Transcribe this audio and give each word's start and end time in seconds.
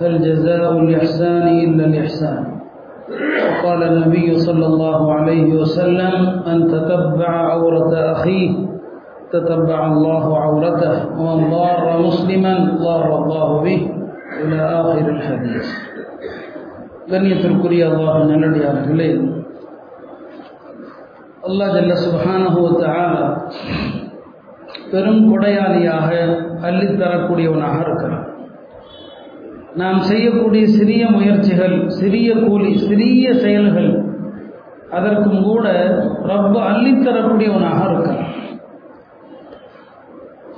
هل 0.00 0.12
جزاء 0.20 0.72
الإحسان 0.78 1.44
إلا 1.64 1.84
الإحسان 1.84 2.42
وقال 3.46 3.80
النبي 3.82 4.38
صلى 4.38 4.66
الله 4.66 5.00
عليه 5.14 5.48
وسلم 5.54 6.14
أن 6.46 6.56
تتبع 6.68 7.30
عورة 7.50 7.92
أخيه 8.12 8.50
تتبع 9.32 9.80
الله 9.86 10.24
عورته 10.38 10.94
ومن 11.20 11.50
ضار 11.50 11.84
مسلما 12.06 12.54
ضار 12.80 13.08
الله 13.18 13.48
به 13.62 13.80
إلى 14.42 14.58
آخر 14.80 15.06
الحديث 15.10 15.66
கண்ணியத்திற்குரிய 17.12 17.82
அல்லாஹ் 17.92 18.18
நல்லடியார்களே 18.30 19.08
அல்லாஹ் 21.48 21.72
ஜல்ல 21.76 21.94
சுபஹானஹு 22.04 22.62
தஆலா 22.82 23.24
பெரும் 24.92 25.24
கொடையாளியாக 25.30 26.10
அள்ளித்தரக்கூடியவனாக 26.68 27.76
இருக்கிறான் 27.86 28.15
நாம் 29.77 29.99
செய்யக்கூடிய 30.01 30.65
சிறிய 30.67 31.03
முயற்சிகள் 31.09 31.75
சிறிய 31.99 32.29
கூலி 32.35 32.71
சிறிய 32.77 33.33
செயல்கள் 33.43 33.91
அதற்கும் 34.91 35.41
கூட 35.43 35.65
ரொம்ப 36.31 36.55
அள்ளித்தரக்கூடியவனாக 36.69 37.81
இருக்கான் 37.89 38.23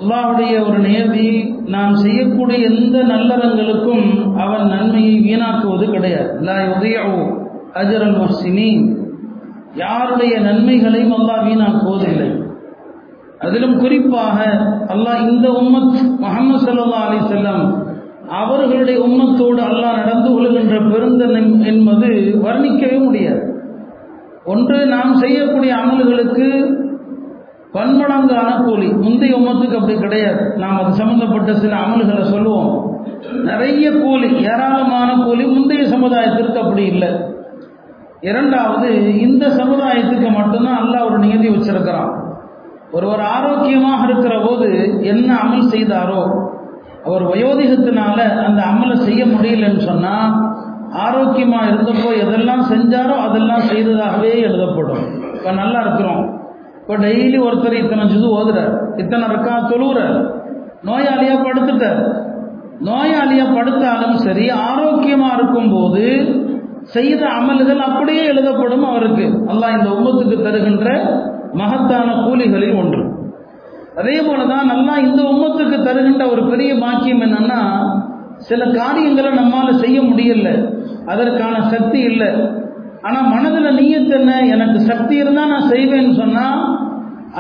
அல்லாவுடைய 0.02 0.54
ஒரு 0.66 0.78
நியதி 0.80 1.30
நாம் 1.68 1.96
செய்யக்கூடிய 1.96 2.58
எந்த 2.68 2.98
நல்லறங்களுக்கும் 3.04 4.06
அவன் 4.44 4.66
நன்மையை 4.68 5.16
வீணாக்குவது 5.26 5.86
கிடையாது. 5.92 6.30
லா 6.40 6.58
உதயவோ 6.76 7.24
யாருடைய 9.76 10.34
நன்மைகளையும் 10.40 11.16
அல்லாஹ் 11.18 11.44
வீணாக்குவதில்லை. 11.48 12.30
அதிலும் 13.40 13.76
குறிப்பாக 13.78 14.38
அல்லாஹ் 14.94 15.22
இந்த 15.30 15.48
உம்மத் 15.60 16.00
முகமது 16.24 16.60
சல்லா 16.66 17.02
அலி 17.08 17.20
செல்லம் 17.34 17.64
அவர்களுடைய 18.30 19.00
உம்மத்தோடு 19.00 19.62
அல்லாஹ் 19.62 19.98
நடந்து 19.98 20.32
கொள்கின்ற 20.32 20.80
பெருந்தன் 20.82 21.64
என்பது 21.64 22.40
வர்ணிக்கவே 22.44 23.04
முடியாது. 23.04 23.42
ஒன்று 24.46 24.86
நாம் 24.86 25.16
செய்யக்கூடிய 25.16 25.76
அமல்களுக்கு 25.76 26.78
பன்மடங்கான 27.74 28.64
கூலி. 28.64 28.88
முந்தைய 28.88 29.38
உம்மத்துக்கு 29.38 29.76
அப்படி 29.76 30.00
கிடையாது. 30.00 30.54
நாம் 30.58 30.78
அது 30.84 30.94
சம்பந்தப்பட்ட 30.94 31.54
சில 31.54 31.76
அமல்களை 31.76 32.22
சொல்லுவோம். 32.22 32.98
நிறைய 33.44 33.92
கூலி 33.92 34.30
ஏராளமான 34.44 35.24
கூலி 35.24 35.46
முந்தைய 35.46 35.84
சமுதாயத்திற்கு 35.84 36.56
அப்படி 36.56 36.86
இல்லை. 36.86 37.10
இரண்டாவது 38.22 39.20
இந்த 39.20 39.48
சமுதாயத்துக்கு 39.48 40.32
மட்டும்தான் 40.32 40.82
அல்லாஹ் 40.84 41.06
ஒரு 41.06 41.18
நியதி 41.18 41.50
வச்சிருக்கிறான். 41.50 42.14
ஒருவர் 42.92 43.20
ஆரோக்கியமாக 43.20 44.04
இருக்கிற 44.04 44.40
போது 44.40 45.00
என்ன 45.04 45.36
அமல் 45.36 45.72
செய்தாரோ 45.76 46.22
அவர் 47.06 47.24
வயோதிகத்தினால 47.32 48.18
அந்த 48.48 48.62
அமலை 48.72 48.96
செய்ய 49.08 49.22
முடியலன்னு 49.34 49.84
சொன்னால் 49.90 50.34
ஆரோக்கியமாக 51.06 51.70
இருந்தப்போ 51.72 52.10
எதெல்லாம் 52.24 52.64
செஞ்சாரோ 52.72 53.16
அதெல்லாம் 53.28 53.68
செய்ததாகவே 53.72 54.32
எழுதப்படும். 54.48 55.04
இப்போ 55.36 55.52
நல்லா 55.62 55.80
இருக்கிறோம். 55.86 56.24
இப்போ 56.82 56.96
டெய்லி 57.06 57.40
ஒருத்தர் 57.48 57.82
இத்தனை 57.82 58.06
ஜுது 58.14 58.28
ஓதுறார். 58.40 58.74
இத்தனை 59.02 59.26
இருக்கா 59.30 59.54
தொழுகிறார் 59.72 60.18
நோயாளியாக 60.88 61.40
படுத்துட்டார். 61.48 62.02
நோயாளியாக 62.90 63.56
படுத்தாலும் 63.58 64.18
சரி 64.26 64.46
ஆரோக்கியமாக 64.68 65.36
இருக்கும்போது 65.38 66.06
செய்த 66.96 67.22
அமல்கள் 67.40 67.82
அப்படியே 67.88 68.22
எழுதப்படும் 68.32 68.86
அவருக்கு. 68.92 69.26
அல்லாஹ் 69.52 69.76
இந்த 69.78 69.90
உம்மத்துக்கு 69.98 70.38
தருகின்ற 70.48 70.88
மகத்தான 71.62 72.08
கூலிகளில் 72.26 72.78
ஒன்று. 72.82 73.02
அதே 74.00 74.18
போல 74.28 74.42
தான் 74.52 74.70
நல்லா 74.72 74.94
இந்த 75.08 75.22
உம்மத்துக்கு 75.32 75.78
தருகின்ற 75.88 76.24
ஒரு 76.34 76.42
பெரிய 76.52 76.72
பாக்கியம் 76.84 77.24
என்னன்னா 77.28 77.62
சில 78.50 78.62
காரியங்களை 78.80 79.32
நம்மால் 79.40 79.80
செய்ய 79.84 79.98
முடியல. 80.10 80.50
அதற்கான 81.12 81.56
சக்தி 81.74 82.00
இல்லை. 82.12 82.30
ஆனால் 83.08 83.28
மனதில் 83.34 83.78
நீயத்து 83.80 84.14
என்ன? 84.20 84.32
எனக்கு 84.56 84.80
சக்தி 84.92 85.16
இருந்தால் 85.22 85.52
நான் 85.54 85.72
செய்வேன்னு 85.74 86.14
சொன்னால் 86.22 86.62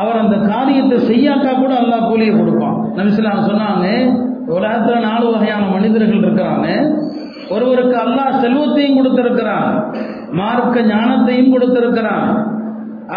அவர் 0.01 0.21
அந்த 0.23 0.35
காரியத்தை 0.51 0.97
செய்யாக்கா 1.11 1.51
கூட 1.61 1.73
அல்லா 1.81 1.97
கூலியை 2.09 2.33
கொடுப்பான். 2.35 2.77
நபிசிலாம் 2.97 3.47
சொன்னாங்க 3.49 3.85
உலகத்தில் 4.57 5.05
நாலு 5.09 5.25
வகையான 5.33 5.63
மனிதர்கள் 5.75 6.23
இருக்கிறாங்க. 6.23 6.67
ஒருவருக்கு 7.55 7.95
அல்லாஹ் 8.05 8.39
செல்வத்தையும் 8.43 8.97
கொடுத்திருக்கிறான் 8.97 9.69
மார்க்க 10.39 10.81
ஞானத்தையும் 10.91 11.53
கொடுத்திருக்கிறான் 11.53 12.27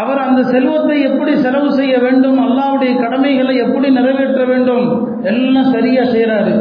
அவர் 0.00 0.20
அந்த 0.26 0.40
செல்வத்தை 0.52 0.96
எப்படி 1.08 1.32
செலவு 1.44 1.68
செய்ய 1.78 1.94
வேண்டும் 1.98 2.38
அல்லாவுடைய 2.44 2.92
கடமைகளை 3.02 3.54
எப்படி 3.64 3.88
நிறைவேற்ற 3.90 4.42
வேண்டும் 4.44 4.86
எல்லாம் 5.30 5.72
சரியா 5.74 6.04
செய்யறாரு 6.14 6.54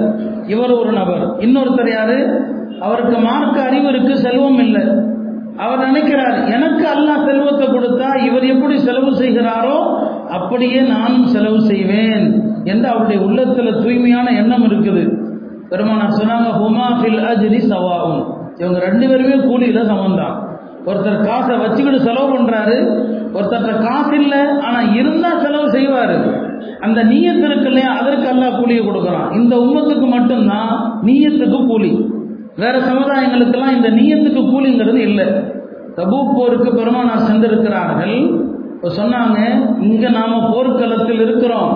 இவர் 0.53 0.73
ஒரு 0.79 0.91
நபர். 0.91 1.23
இன்னொருத்தர் 1.45 1.91
யாரு? 1.91 2.17
அவருக்கு 2.79 3.17
மார்க்க 3.27 3.57
அறிவு 3.63 3.87
இருக்கு 3.89 4.13
செல்வம் 4.17 4.59
இல்லை. 4.65 4.83
அவர் 5.63 5.81
நினைக்கிறார் 5.87 6.37
எனக்கு 6.55 6.85
அல்லாஹ் 6.95 7.25
செல்வத்தை 7.29 7.65
கொடுத்தா 7.67 8.09
இவர் 8.27 8.45
எப்படி 8.53 8.75
செலவு 8.87 9.11
செய்கிறாரோ 9.21 9.77
அப்படியே 10.37 10.81
நானும் 10.93 11.27
செலவு 11.35 11.59
செய்வேன் 11.71 12.25
என்று 12.63 12.87
அவருடைய 12.93 13.19
உள்ளத்துல 13.27 13.73
தூய்மையான 13.83 14.27
எண்ணம் 14.41 14.65
இருக்குது. 14.69 15.03
பெருமானார் 15.71 16.17
சொன்னாங்க 16.19 16.49
ஹுமா 16.59 16.87
ஃபில் 16.99 17.21
அஜ்ரி 17.31 17.59
சவாவும் 17.73 18.21
இவங்க 18.57 18.79
ரெண்டு 18.87 19.05
பேருமே 19.11 19.37
கூலியில 19.49 19.81
சமந்தான். 19.91 20.35
ஒருத்தர் 20.85 21.25
காசை 21.27 21.55
வச்சுக்கிட்டு 21.57 21.99
செலவு 22.07 22.27
பண்றாரு 22.35 22.77
ஒருத்தர்கிட்ட 23.35 23.75
காசு 23.87 24.13
இல்லை 24.21 24.41
ஆனால் 24.67 24.89
இருந்தால் 24.99 25.41
செலவு 25.43 25.67
செய்வார். 25.75 26.15
அந்த 26.85 26.99
நீயத்து 27.11 27.45
இருக்கு 27.49 27.69
இல்லையா 27.71 27.91
அதற்கு 27.99 28.27
எல்லாம் 28.33 28.57
கூலியை 28.59 28.81
கொடுக்குறான். 28.85 29.29
இந்த 29.39 29.53
உம்மத்துக்கு 29.65 30.07
மட்டும்தான் 30.15 30.71
நீயத்துக்கு 31.07 31.59
கூலி. 31.71 31.91
வேற 32.55 32.75
சமுதாயங்களுக்கெல்லாம் 32.89 33.75
இந்த 33.77 33.89
நீயத்துக்கு 33.99 34.41
கூலிங்கிறது 34.53 35.01
இல்லை. 35.09 35.27
தபூ 35.97 36.17
போருக்கு 36.37 36.69
பெருமானார் 36.79 37.27
சென்றிருக்கிறார்கள். 37.29 38.17
இப்போ 38.75 38.89
சொன்னாங்க 38.99 39.37
இங்கே 39.87 40.09
நாம் 40.09 40.47
போர்க்களத்தில் 40.51 41.21
இருக்கிறோம். 41.25 41.73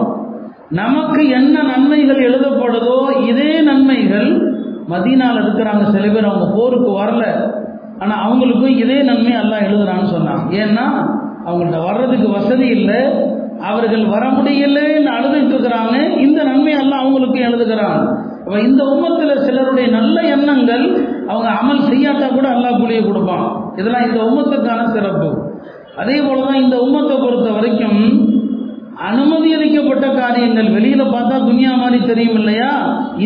நமக்கு 0.81 1.21
என்ன 1.39 1.55
நன்மைகள் 1.63 2.21
எழுதப்படுதோ 2.27 2.97
இதே 3.31 3.51
நன்மைகள் 3.61 4.29
மதீனால 4.93 5.35
இருக்கிறாங்க. 5.43 5.83
சில 5.93 6.05
பேர் 6.13 6.29
அவங்க 6.29 6.47
போருக்கு 6.57 6.89
வரல. 7.01 7.25
ஆனால் 7.99 8.21
அவங்களுக்கும் 8.25 8.79
இதே 8.83 8.97
நன்மை 9.09 9.33
எல்லாம் 9.41 9.65
எழுதுறான்னு 9.67 10.09
சொன்னாங்க. 10.15 10.43
ஏன்னா 10.63 10.85
அவங்கள்ட்ட 11.45 11.79
வர்றதுக்கு 11.87 12.27
வசதி 12.37 12.67
இல்லை. 12.77 12.99
அவர்கள் 13.69 14.05
வர 14.13 14.23
முடியலன்னு 14.29 15.11
அழுதுட்டு 15.17 15.53
இருக்கிறாங்க. 15.55 15.95
இந்த 16.19 16.39
நன்மை 16.43 16.73
எல்லாம் 16.73 17.01
அவங்களுக்கு 17.01 17.39
எழுதுகிறாங்க 17.39 17.99
அப்போ 18.45 18.57
இந்த 18.59 18.81
உம்மத்தில் 18.83 19.43
சிலருடைய 19.45 19.87
நல்ல 19.89 20.17
எண்ணங்கள் 20.35 20.83
அவங்க 21.27 21.49
அமல் 21.59 21.85
செய்யாட்டா 21.89 22.27
கூட 22.33 22.47
அல்லா 22.55 22.71
கூலியை 22.79 23.03
கொடுப்பான். 23.05 23.45
இதெல்லாம் 23.79 24.05
இந்த 24.07 24.19
உம்மத்துக்கான 24.23 24.81
சிறப்பு. 24.95 25.29
அதே 26.01 26.17
போலதான் 26.19 26.61
இந்த 26.63 26.75
உம்மத்தை 26.85 27.15
பொறுத்த 27.21 27.49
வரைக்கும் 27.51 28.01
அனுமதி 29.09 29.49
அளிக்கப்பட்ட 29.53 30.07
காரியங்கள். 30.19 30.69
வெளியில 30.75 31.03
பார்த்தா 31.15 31.37
துனியா 31.47 31.71
மாதிரி 31.81 31.99
தெரியும் 32.05 32.37
இல்லையா? 32.41 32.69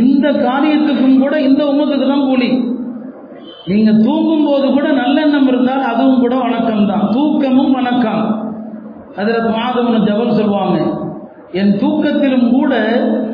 இந்த 0.01 0.27
காரியத்துக்கும் 0.48 1.19
கூட 1.19 1.42
இந்த 1.42 1.62
உம்மத்துக்கு 1.71 2.07
தான் 2.07 2.27
கூலி. 2.30 2.50
நீங்க 3.67 3.91
தூங்கும் 3.91 4.45
போது 4.45 4.71
கூட 4.71 4.88
நல்லெண்ணம் 4.91 5.47
இருந்தால் 5.47 5.83
அதுவும் 5.83 6.19
கூட 6.19 6.35
வணக்கம் 6.35 6.85
தான் 6.85 7.09
தூக்கமும் 7.15 7.71
வணக்கம். 7.71 8.23
அதில் 9.15 9.47
மாதவன 9.56 10.00
ஜபல் 10.07 10.38
சொல்லுவாங்க. 10.39 10.77
என் 11.51 11.73
தூக்கத்திலும் 11.81 12.51
கூட 12.51 12.73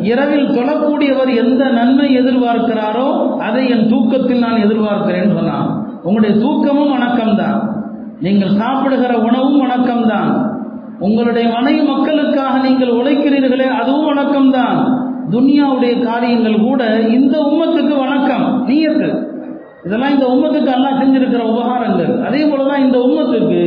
இரவில் 0.01 0.51
தொழக்கூடியவர் 0.57 1.31
எந்த 1.35 1.69
நன்மை 1.69 2.15
எதிர்பார்க்கிறாரோ 2.19 3.37
அதை 3.39 3.69
என் 3.69 3.87
தூக்கத்தில் 3.87 4.39
நான் 4.39 4.63
எதிர்பார்க்கிறேன் 4.65 5.35
சொன்னான். 5.35 5.67
உங்களுடைய 6.03 6.39
தூக்கமும் 6.43 6.93
வணக்கம்தான். 6.95 7.59
நீங்கள் 8.19 8.57
சாப்பிடுகிற 8.61 9.17
உணவும் 9.17 9.61
வணக்கம்தான். 9.65 10.31
உங்களுடைய 10.99 11.49
மனைவி 11.49 11.81
மக்களுக்காக 11.81 12.57
நீங்கள் 12.67 12.97
உழைக்கிறீர்களே 12.99 13.69
அதுவும் 13.79 14.05
வணக்கம் 14.05 14.51
தான் 14.51 14.77
துனியாவுடைய 15.31 16.03
காரியங்கள் 16.03 16.59
கூட 16.59 16.99
இந்த 17.09 17.37
உம்மத்துக்கு 17.39 17.95
வணக்கம். 17.97 18.65
நீயத்து. 18.67 19.33
இதெல்லாம் 19.85 20.13
இந்த 20.15 20.27
உம்மத்துக்கு 20.33 20.71
எல்லாம் 20.77 20.99
செஞ்சிருக்கிற 21.01 21.41
உபகாரங்கள். 21.53 22.13
அதே 22.27 22.41
போலதான் 22.51 22.85
இந்த 22.85 22.97
உம்மத்துக்கு 23.07 23.61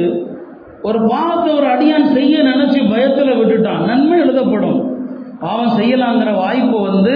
ஒரு 0.88 0.98
பாவத்தை 1.12 1.50
ஒரு 1.58 1.66
அடியான் 1.74 2.12
செய்ய 2.16 2.42
நினைச்சு 2.48 2.80
பயத்துல 2.92 3.30
விட்டுட்டான் 3.38 3.84
நன்மை 3.90 4.16
எழுதப்படும். 4.24 4.78
பாவம் 5.42 5.76
செய்யலாங்கிற 5.78 6.30
வாய்ப்பு 6.42 6.78
வந்து 6.88 7.14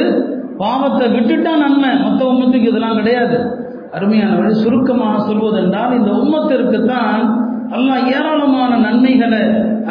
பாவத்தை 0.62 1.06
விட்டுட்டா 1.16 1.52
நன்மை. 1.64 1.90
மற்ற 2.04 2.20
உம்மத்துக்கு 2.32 2.70
இதெல்லாம் 2.72 2.98
கிடையாது. 3.00 3.38
அருமையானவர்கள் 3.96 4.60
சுருக்கமாக 4.64 5.16
சொல்வதென்றால் 5.28 5.96
இந்த 5.98 6.10
உம்மத்திற்கு 6.22 6.78
தான் 6.92 7.22
அல்லாஹ் 7.76 8.06
ஏராளமான 8.16 8.72
நன்மைகளை 8.86 9.42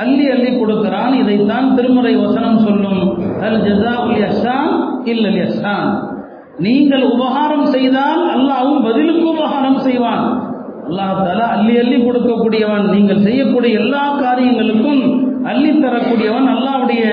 அள்ளி 0.02 0.26
அள்ளி 0.34 0.52
கொடுக்கிறான். 0.54 1.14
இதைத்தான் 1.22 1.68
திருமுறை 1.78 2.14
வசனம் 2.24 2.60
சொல்லும் 2.66 3.04
அல் 3.48 3.62
ஜசா 3.68 3.94
உல் 4.06 4.20
யஹ்சான் 4.24 4.74
இல்லல் 5.12 5.40
யஸ்ஸான் 5.44 5.92
நீங்கள் 6.60 7.04
உபகாரம் 7.04 7.66
செய்தால் 7.66 8.38
அல்லாவும் 8.38 8.84
பதிலுக்கு 8.84 9.30
உபகாரம் 9.30 9.80
செய்வான். 9.80 10.50
அல்லாஹ் 10.90 11.24
தாலா 11.24 11.48
அள்ளி 11.48 11.78
அள்ளி 11.78 11.96
கொடுக்கக்கூடியவன். 11.96 12.90
நீங்கள் 12.90 13.20
செய்யக்கூடிய 13.20 13.80
எல்லா 13.80 14.16
காரியங்களுக்கும் 14.16 15.30
அள்ளி 15.44 15.70
தரக்கூடியவன். 15.70 16.48
அல்லாவுடைய 16.48 17.04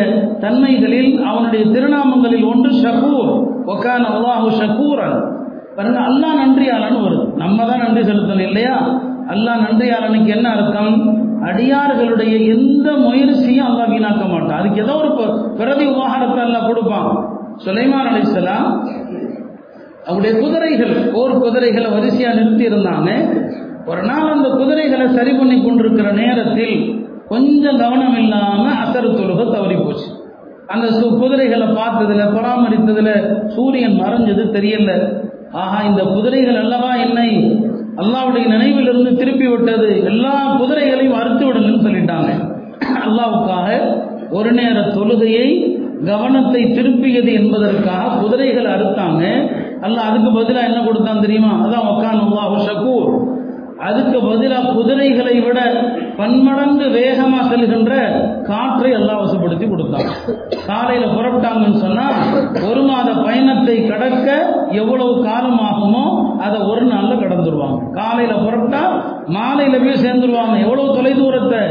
தன்மைகளில் 0.41 1.23
அவனுடைய 1.23 1.65
திருநாமங்களில் 1.65 2.45
ஒன்று 2.45 2.71
ஷகூர். 2.71 3.47
ஒக்கான 3.67 4.07
அல்லாஹு 4.07 4.49
ஷகூரன். 4.49 5.37
பாருங்க 5.77 6.01
அல்லாஹ் 6.01 6.37
நன்றியாளன் 6.37 6.97
வருது. 6.97 7.35
நம்ம 7.35 7.65
தான் 7.65 7.79
நன்றி 7.79 8.01
செலுத்தணும் 8.01 8.41
இல்லையா? 8.41 9.01
அல்லாஹ் 9.29 9.67
நன்றியாளனுக்கு 9.71 10.27
என்ன 10.27 10.51
அர்த்தம்? 10.51 11.27
அடியார்களுடைய 11.43 12.55
எந்த 12.55 12.93
முயற்சியும் 12.93 13.67
அல்லாஹ் 13.67 13.91
வீணாக்க 13.91 14.31
மாட்டான். 14.31 14.61
அதுக்கு 14.61 14.83
ஏதோ 14.83 14.95
ஒரு 14.95 15.13
ப- 15.13 15.49
பிரதி 15.57 15.87
உபகாரத்தை 15.87 16.45
அல்லாஹ் 16.45 16.67
கொடுப்பான். 16.67 17.37
சுலைமான் 17.65 18.09
அலிஸ்லாம் 18.15 18.97
அவருடைய 20.09 20.47
குதிரைகள் 20.47 21.11
போர் 21.15 21.39
குதிரைகளை 21.39 21.91
வரிசையாக 21.91 22.41
நிறுத்தி 22.41 22.67
இருந்தாங்க 22.67 23.11
ஒரு 23.87 24.03
நாள் 24.03 24.33
அந்த 24.33 24.49
குதிரைகளை 24.49 25.09
சரி 25.09 25.33
பண்ணி 25.33 25.63
கொண்டிருக்கிற 25.63 26.13
நேரத்தில் 26.13 27.07
கொஞ்சம் 27.29 27.79
கவனம் 27.79 28.19
இல்லாமல் 28.19 28.73
அசரு 28.73 29.11
தொழுக 29.11 29.53
தவறி 29.53 29.75
போச்சு. 29.75 30.05
அந்த 30.67 30.87
சு- 30.87 31.19
குதிரைகளை 31.19 31.67
பார்த்ததுல 31.67 32.31
பராமரித்ததுல 32.33 33.39
சூரியன் 33.47 34.01
மறைஞ்சது 34.01 34.57
தெரியல. 34.57 35.21
ஆஹா 35.53 35.83
இந்த 35.83 36.03
குதிரைகள் 36.03 36.57
அல்லவா 36.57 36.95
என்னை 36.95 37.59
அல்லாவுடைய 37.97 38.47
நினைவிலிருந்து 38.47 39.17
திருப்பி 39.17 39.49
விட்டது 39.49 40.05
எல்லா 40.05 40.57
குதிரைகளையும் 40.61 41.15
அறுத்து 41.15 41.53
விடுங்கன்னு 41.53 41.87
சொல்லிட்டாங்க. 41.87 42.57
அல்லாவுக்காக 43.07 43.99
ஒரு 44.31 44.53
நேர 44.53 44.81
தொழுகையை 44.81 45.77
கவனத்தை 46.05 46.65
திருப்பியது 46.65 47.33
என்பதற்காக 47.33 48.21
குதிரைகளை 48.23 48.73
அறுத்தாங்க. 48.73 49.51
அல்ல 49.87 49.99
அதுக்கு 50.09 50.31
பதிலாக 50.39 50.69
என்ன 50.71 50.81
கொடுத்தான் 50.85 51.25
தெரியுமா? 51.25 51.53
அதான் 51.65 51.89
உக்கான் 51.93 52.23
அல்லாஹு 52.27 52.63
ஷக்கூர் 52.69 53.11
அதுக்கு 53.89 54.19
பதிலாக 54.31 54.71
குதிரைகளை 54.77 55.35
விட 55.45 55.59
பன்மடங்கு 56.21 56.87
வேகமாக 56.97 57.43
செல்கின்ற 57.51 57.93
காற்றை 58.49 58.91
எல்லாம் 58.99 59.21
வசப்படுத்தி 59.25 59.67
கொடுத்தான். 59.69 60.09
காலையில் 60.71 61.15
புறப்பட்டாங்கன்னு 61.17 61.83
சொன்னால் 61.85 62.17
ஒரு 62.71 62.83
மாத 62.89 63.09
பயணத்தை 63.27 63.77
கடக்க 63.91 64.29
எவ்வளவு 64.81 65.13
காலம் 65.29 65.63
ஆகுமோ 65.69 66.05
அதை 66.47 66.59
ஒரு 66.73 66.85
நாளில் 66.93 67.23
கடந்துருவாங்க. 67.23 67.79
காலையில் 68.01 68.43
புறப்பட்டா 68.47 68.83
மாலையில் 69.39 69.83
போய் 69.85 70.05
சேர்ந்துருவாங்க. 70.07 70.57
எவ்வளவு 70.65 70.97
தொலைதூரத்தை? 70.99 71.63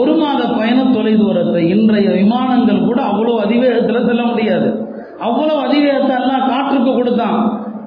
ஒரு 0.00 0.12
மாத 0.20 0.42
பயண 0.58 0.78
தொலைதூரத்தை. 0.98 1.62
இன்றைய 1.74 2.10
விமானங்கள் 2.20 2.86
கூட 2.90 3.00
அவ்வளோ 3.10 3.32
அதிவேகத்தில் 3.46 4.06
செல்ல 4.10 4.22
முடியாது. 4.30 4.68
அவ்வளவு 5.26 5.60
அதிவேகத்தை 5.66 6.14
அல்லாஹ் 6.20 6.48
காற்றுக்கு 6.52 6.92
கொடுத்தான். 6.94 7.38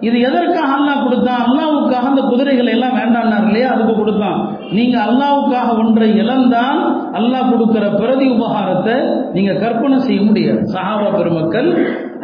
இது 0.08 0.18
எதற்காக 0.20 0.70
அல்லாஹ் 0.78 1.04
கொடுத்தான்? 1.04 1.42
அல்லாவுக்காக 1.46 2.08
அந்த 2.12 2.22
குதிரைகளை 2.22 2.72
எல்லாம் 2.74 2.98
வேண்டாம்னார் 3.00 3.46
இல்லையா? 3.48 3.70
அதுக்கு 3.72 3.94
கொடுத்தான். 3.96 4.38
நீங்க 4.72 4.98
அல்லாவுக்காக 5.08 5.70
ஒன்றை 5.84 6.10
இழந்தால் 6.22 6.82
அல்லாஹ் 7.20 7.50
கொடுக்கிற 7.52 7.86
பிரதி 8.00 8.26
உபகாரத்தை 8.36 8.96
நீங்க 9.34 9.54
கற்பனை 9.54 10.00
செய்ய 10.00 10.22
முடியாது. 10.22 10.62
சஹாபா 10.76 11.08
பெருமக்கள் 11.18 11.70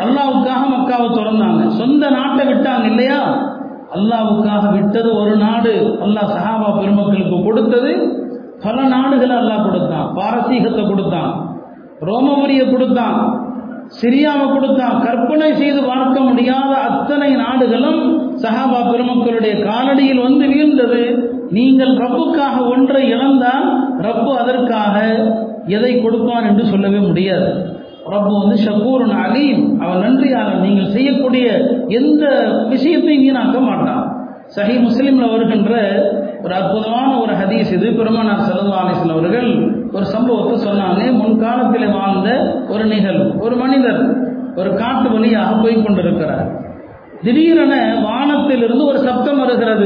அல்லாவுக்காக 0.03 0.61
மக்காவை 0.75 1.07
திறந்தாங்க. 1.17 1.63
சொந்த 1.79 2.09
நாட்டை 2.09 2.45
விட்டாங்க 2.45 2.85
இல்லையா? 2.85 3.21
அல்லாவுக்காக 3.95 4.65
விட்டது 4.71 5.09
ஒரு 5.21 5.35
நாடு. 5.37 5.75
அல்லாஹ் 6.05 6.33
சஹாபா 6.35 6.67
பெருமக்களுக்கு 6.79 7.39
கொடுத்தது. 7.43 7.93
பல 8.63 8.81
நாடுகளை 8.95 9.35
அல்லாஹ் 9.35 9.65
கொடுத்தான். 9.67 10.07
பாரசீகத்தை 10.17 10.83
கொடுத்தான். 10.87 11.31
ரோமபுரியை 12.09 12.65
கொடுத்தான். 12.71 13.17
சிரியாவை 13.99 14.45
கொடுத்தான் 14.53 15.01
கற்பனை 15.05 15.49
செய்து 15.53 15.81
பார்க்க 15.83 16.19
முடியாத 16.19 16.71
அத்தனை 16.89 17.29
நாடுகளும் 17.43 18.01
சஹாபா 18.43 18.79
பெருமக்களுடைய 18.91 19.53
காலடியில் 19.67 20.21
வந்து 20.27 20.45
வீழ்ந்தது. 20.53 21.01
நீங்கள் 21.57 21.93
ரப்புக்காக 22.03 22.55
ஒன்றை 22.73 23.01
இழந்தால் 23.13 23.67
ரப்பு 24.05 24.31
அதற்காக 24.41 24.95
எதை 25.77 25.91
கொடுப்பான் 26.01 26.47
என்று 26.49 26.63
சொல்லவே 26.65 26.97
முடியாது. 26.97 27.49
ரப்பு 28.13 28.33
வந்து 28.41 28.57
ஷக்கூரன் 28.65 29.15
அலீம். 29.25 29.63
அவன் 29.83 30.01
நன்றியாளன். 30.05 30.61
நீங்கள் 30.61 30.93
செய்யக்கூடிய 30.95 31.47
எந்த 31.99 32.23
விஷயத்தையும் 32.73 33.23
வீணாக்க 33.25 33.59
மாட்டான். 33.69 34.05
சஹி 34.55 34.77
முஸ்லீம்ல 34.88 35.27
வருகின்ற 35.31 35.73
ஒரு 36.43 36.53
அற்புதமான 36.53 37.19
ஒரு 37.19 37.33
ஹதீஸ் 37.33 37.73
இது. 37.73 37.91
பெருமானார் 37.91 38.39
சல்லா 38.39 39.09
அவர்கள் 39.11 39.75
ஒரு 39.93 40.05
சம்பவத்தை 40.05 40.67
சொன்னாங்க. 40.67 41.17
முன்காலத்தில் 41.17 41.91
வாழ்ந்த 41.91 42.61
ஒரு 42.69 42.85
நிகழ்வு. 42.85 43.38
ஒரு 43.39 43.55
மனிதர் 43.55 44.29
ஒரு 44.55 44.73
காட்டு 44.73 45.09
வழியாக 45.09 45.55
போய் 45.55 45.83
கொண்டிருக்கிறார். 45.83 46.59
திடீரென 47.21 47.99
வானத்திலிருந்து 48.03 48.85
ஒரு 48.85 48.99
சப்தம் 48.99 49.39
வருகிறது. 49.39 49.85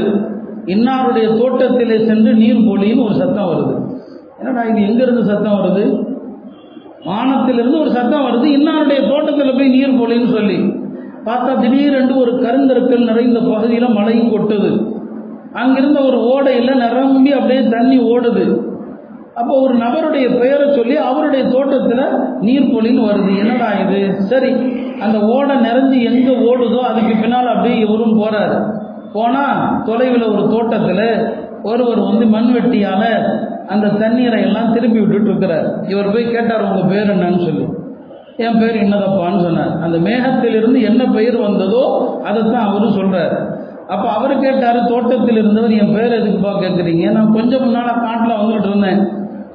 இன்னாருடைய 0.66 1.38
தோட்டத்திலே 1.38 2.06
சென்று 2.06 2.34
நீர் 2.34 2.58
பொழின்னு 2.58 3.06
ஒரு 3.06 3.14
சத்தம் 3.14 3.50
வருது. 3.50 3.90
என்னடா 4.40 4.68
இது 4.68 4.88
எங்கிருந்து 4.88 5.24
சத்தம் 5.24 5.60
வருது? 5.60 6.04
வானத்திலிருந்து 7.06 7.80
ஒரு 7.80 7.92
சத்தம் 7.92 8.26
வருது. 8.26 8.48
இன்னாருடைய 8.48 9.08
தோட்டத்தில் 9.08 9.56
போய் 9.56 9.70
நீர் 9.70 10.00
பொழின்னு 10.00 10.34
சொல்லி. 10.34 10.58
பார்த்தா 11.26 11.60
திடீரென்று 11.60 12.18
ஒரு 12.18 12.32
கருங்கற்கள் 12.32 13.04
நிறைந்த 13.04 13.40
பகுதியில் 13.40 13.90
மழை 13.90 14.20
கொட்டுது. 14.20 14.95
அங்கிருந்த 15.62 16.00
ஒரு 16.10 16.18
ஓடையில் 16.34 16.82
நிரம்பி 16.84 17.32
அப்படியே 17.40 17.62
தண்ணி 17.76 17.98
ஓடுது. 18.14 18.46
அப்போ 19.40 19.54
ஒரு 19.64 19.74
நபருடைய 19.84 20.28
பெயரை 20.42 20.66
சொல்லி 20.76 20.96
அவருடைய 21.08 21.44
தோட்டத்தில் 21.54 22.04
நீர் 22.48 22.72
பொழின்னு 22.74 23.02
வருது. 23.08 23.32
என்னடா 23.44 23.70
இது? 23.84 24.00
சரி 24.32 24.52
அந்த 25.06 25.18
ஓடை 25.36 25.56
நிறைஞ்சு 25.68 25.98
எங்கே 26.10 26.34
ஓடுதோ 26.50 26.82
அதுக்கு 26.90 27.16
பின்னால் 27.24 27.54
அப்படியே 27.54 27.78
இவரும் 27.86 28.20
போகிறார் 28.20 28.56
போனால் 29.16 29.60
தொலைவில் 29.88 30.32
ஒரு 30.34 30.44
தோட்டத்தில் 30.54 31.08
ஒருவர் 31.72 32.02
வந்து 32.08 32.26
மண்வெட்டியால் 32.36 33.10
அந்த 33.74 33.88
தண்ணீரை 34.02 34.40
எல்லாம் 34.48 34.74
திருப்பி 34.74 35.00
விட்டுட்டு 35.00 35.30
இருக்கிறார். 35.32 35.68
இவர் 35.92 36.12
போய் 36.14 36.34
கேட்டார் 36.36 36.66
உங்கள் 36.68 36.90
பேர் 36.92 37.12
என்னன்னு 37.14 37.40
சொல்லி. 37.46 37.66
என் 38.46 38.60
பேர் 38.62 38.82
என்னதப்பான்னு 38.84 39.40
சொன்னார். 39.46 39.72
அந்த 39.86 39.98
மேகத்திலிருந்து 40.08 40.80
என்ன 40.90 41.02
பெயர் 41.18 41.38
வந்ததோ 41.48 41.84
அதைத்தான் 42.28 42.68
அவரும் 42.70 42.98
சொல்கிறார் 43.00 43.36
அப்போ 43.94 44.08
அவர் 44.18 44.34
கேட்டார் 44.40 44.80
தோட்டத்தில் 44.92 45.40
இருந்தவர் 45.42 45.74
என் 45.82 45.94
பேர் 45.96 46.16
எதுக்குப்பா 46.20 46.52
கேட்குறீங்க 46.64 47.12
நான் 47.12 47.34
கொஞ்சம் 47.34 47.64
முன்னால் 47.64 48.02
காட்டில் 48.06 48.40
வந்துட்டு 48.42 48.70
இருந்தேன். 48.72 49.02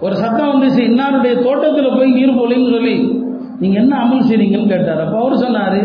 ஒரு 0.00 0.14
சத்தம் 0.16 0.52
வந்துச்சு 0.52 0.80
இன்னாருடைய 0.90 1.34
தோட்டத்தில் 1.46 1.96
போய் 1.96 2.14
நீர் 2.18 2.38
போலின்னு 2.38 2.70
சொல்லி. 2.74 2.94
நீங்கள் 3.60 3.80
என்ன 3.82 3.94
அமல் 4.04 4.28
செய்றீங்கன்னு 4.28 4.72
கேட்டார். 4.74 5.00
அப்போ 5.04 5.16
அவர் 5.22 5.42
சொன்னார் 5.44 5.80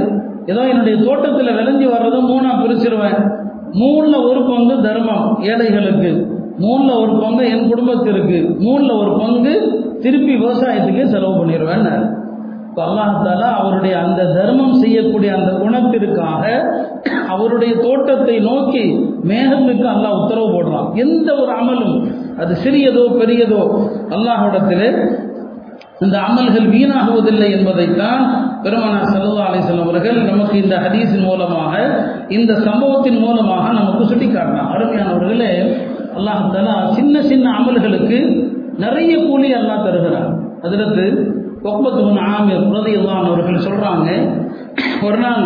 ஏதோ 0.51 0.61
என்னுடைய 0.71 0.95
தோட்டத்தில் 1.07 1.55
விளைஞ்சி 1.59 1.87
வர்றதை 1.93 2.19
மூணாக 2.31 2.55
பிரிச்சிருவேன். 2.61 3.19
மூணில் 3.79 4.17
ஒரு 4.29 4.41
பங்கு 4.51 4.75
தர்மம் 4.81 5.25
ஏழைகளுக்கு. 5.51 6.11
மூணில் 6.63 6.99
ஒரு 7.03 7.13
பங்கு 7.23 7.45
என் 7.53 7.67
குடும்பத்திற்கு. 7.69 8.37
மூணில் 8.65 8.93
ஒரு 9.01 9.11
பங்கு 9.21 9.53
திருப்பி 10.03 10.33
விவசாயத்துக்கு 10.35 11.03
செலவு 11.13 11.33
பண்ணிடுவேன்னாரு 11.39 12.05
அல்லாஹாலா 12.83 13.49
அவருடைய 13.59 13.93
அந்த 14.01 14.21
தர்மம் 14.37 14.79
செய்யக்கூடிய 14.81 15.29
அந்த 15.37 15.51
குணத்திற்காக 15.59 16.43
அவருடைய 17.29 17.73
தோட்டத்தை 17.85 18.35
நோக்கி 18.47 18.83
மேகத்துக்கு 19.23 19.85
அல்லாஹ் 19.93 20.17
உத்தரவு 20.19 20.49
போடுறான். 20.55 20.87
எந்த 21.03 21.29
ஒரு 21.41 21.51
அமலும் 21.59 21.95
அது 22.37 22.53
சிறியதோ 22.63 23.05
பெரியதோ 23.19 23.61
அல்லாஹ்விடத்திலே 24.15 24.89
இந்த 26.01 26.15
அமல்கள் 26.27 26.67
வீணாகுவதில்லை 26.73 27.47
என்பதைத்தான் 27.57 28.21
பெருமானார் 28.63 29.11
சல்லா 29.11 29.45
அலிசன் 29.49 29.83
அவர்கள் 29.83 30.17
நமக்கு 30.29 30.55
இந்த 30.63 30.75
ஹதீஸின் 30.85 31.25
மூலமாக 31.27 31.73
இந்த 32.29 32.51
சம்பவத்தின் 32.65 33.19
மூலமாக 33.19 33.65
நமக்கு 33.79 34.03
சுட்டி 34.05 34.27
அருமையானவர்களே 34.73 35.53
அல்லாஹாலா 36.17 36.75
சின்ன 36.97 37.21
சின்ன 37.21 37.45
அமல்களுக்கு 37.59 38.19
நிறைய 38.77 39.13
கூலி 39.27 39.49
அல்லாஹ் 39.53 39.85
தருகிறார் 39.87 40.29
அதிலிருந்து 40.63 41.07
ஒப்பத்துவன் 41.71 42.21
ஆமிர் 42.33 42.65
பிரதியல்லான் 42.71 43.29
அவர்கள் 43.29 43.65
சொல்கிறாங்க 43.67 44.07
ஒரு 45.07 45.17
நாள் 45.25 45.45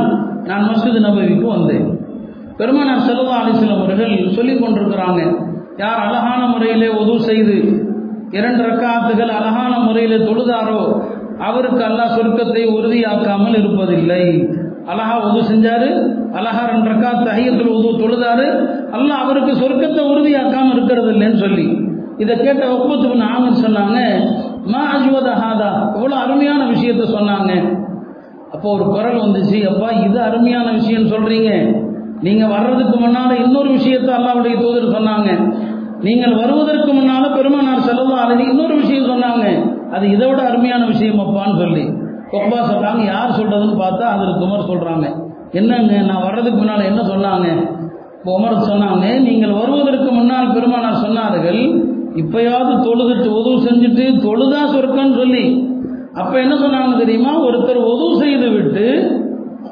நான் 0.49 0.67
மஸ்ஜித் 0.69 1.05
நபவிக்கு 1.05 1.47
வந்தேன். 1.55 1.85
பெருமானார் 2.59 3.03
சல்லா 3.07 3.39
அலிஸ்லாம் 3.41 3.77
அவர்கள் 3.77 4.15
சொல்லி 4.37 4.53
கொண்டிருக்கிறாங்க 4.55 5.21
யார் 5.83 6.01
அழகான 6.05 6.41
முறையிலே 6.53 6.89
உதவு 7.01 7.19
செய்து 7.29 7.55
இரண்டு 8.37 8.61
ரக்காத்துகள் 8.69 9.31
அழகான 9.37 9.73
முறையில் 9.85 10.25
தொழுதாரோ 10.29 10.81
அவருக்கு 11.47 11.83
அல்லாஹ் 11.89 12.15
சொர்க்கத்தை 12.17 12.63
உறுதியாக்காமல் 12.75 13.57
இருப்பதில்லை. 13.59 14.23
அழகா 14.91 15.15
உதவு 15.27 15.43
செஞ்சாரு 15.51 15.89
அழகா 16.39 16.63
ரெண்டு 16.71 16.89
ரக்கா 16.91 17.11
தஹியத்தில் 17.27 17.71
உதவு 17.77 17.93
தொழுதாரு 18.01 18.47
அல்லாஹ் 18.97 19.23
அவருக்கு 19.25 19.53
சொர்க்கத்தை 19.61 20.03
உறுதியாக்காமல் 20.11 20.75
இருக்கிறது 20.75 21.09
இல்லைன்னு 21.15 21.41
சொல்லி. 21.45 21.65
இதை 22.23 22.35
கேட்ட 22.37 22.63
ஒப்பத்துக்கு 22.77 23.17
நாங்க 23.25 23.49
சொன்னாங்க 23.65 23.99
மா 24.71 24.81
அஜ்வத 24.95 25.29
ஹாதா. 25.41 25.69
எவ்வளோ 25.95 26.15
அருமையான 26.15 26.61
விஷயத்த 26.71 27.03
சொன்னாங்க. 27.17 27.51
அப்போ 28.53 28.67
ஒரு 28.73 28.85
குரல் 28.85 29.21
வந்துச்சு 29.25 29.59
அப்பா 29.71 29.89
இது 30.05 30.21
அருமையான 30.21 30.67
விஷயம் 30.71 31.11
சொல்றீங்க. 31.13 31.51
நீங்க 32.21 32.45
வர்றதுக்கு 32.45 32.95
முன்னால 33.05 33.31
இன்னொரு 33.45 33.69
விஷயத்த 33.69 34.09
அல்லாவுடைய 34.17 34.55
தூதர் 34.61 34.95
சொன்னாங்க. 34.97 35.29
நீங்கள் 36.01 36.33
வருவதற்கு 36.33 36.91
முன்னால 36.93 37.23
பெருமானார் 37.35 37.87
செலவு 37.87 38.45
இன்னொரு 38.51 38.75
விஷயம் 38.75 39.09
சொன்னாங்க. 39.11 39.45
அது 39.91 40.05
இதை 40.11 40.27
விட 40.29 40.41
அருமையான 40.49 40.85
விஷயம் 40.85 41.21
அப்பான்னு 41.25 41.57
சொல்லி. 41.57 41.83
ஒப்பா 42.31 42.59
சொல்றாங்க 42.71 43.01
யார் 43.05 43.37
சொல்றதுன்னு 43.39 43.77
பார்த்தா 43.85 44.05
அதில் 44.15 44.39
குமர் 44.41 44.69
சொல்றாங்க. 44.71 45.05
என்னங்க 45.51 45.93
நான் 46.09 46.25
வர்றதுக்கு 46.25 46.59
முன்னால 46.59 46.83
என்ன 46.85 47.01
சொன்னாங்க? 47.01 47.47
உமர் 48.33 48.67
சொன்னாங்க 48.69 49.05
நீங்கள் 49.19 49.51
வருவதற்கு 49.51 50.11
முன்னால் 50.11 50.51
பெருமானார் 50.51 51.03
சொன்னார்கள் 51.05 51.61
இப்பயாவது 52.15 52.89
தொழுதுட்டு 52.89 53.27
உதவு 53.27 53.57
செஞ்சுட்டு 53.57 54.21
தொழுதா 54.27 54.61
சொர்க்கம்னு 54.75 55.15
சொல்லி. 55.15 55.73
அப்ப 56.13 56.39
என்ன 56.39 56.55
சொன்னாங்க 56.55 56.97
தெரியுமா? 56.97 57.41
ஒருத்தர் 57.41 57.77
உதவு 57.77 58.15
செய்து 58.19 58.49
விட்டு 58.49 58.85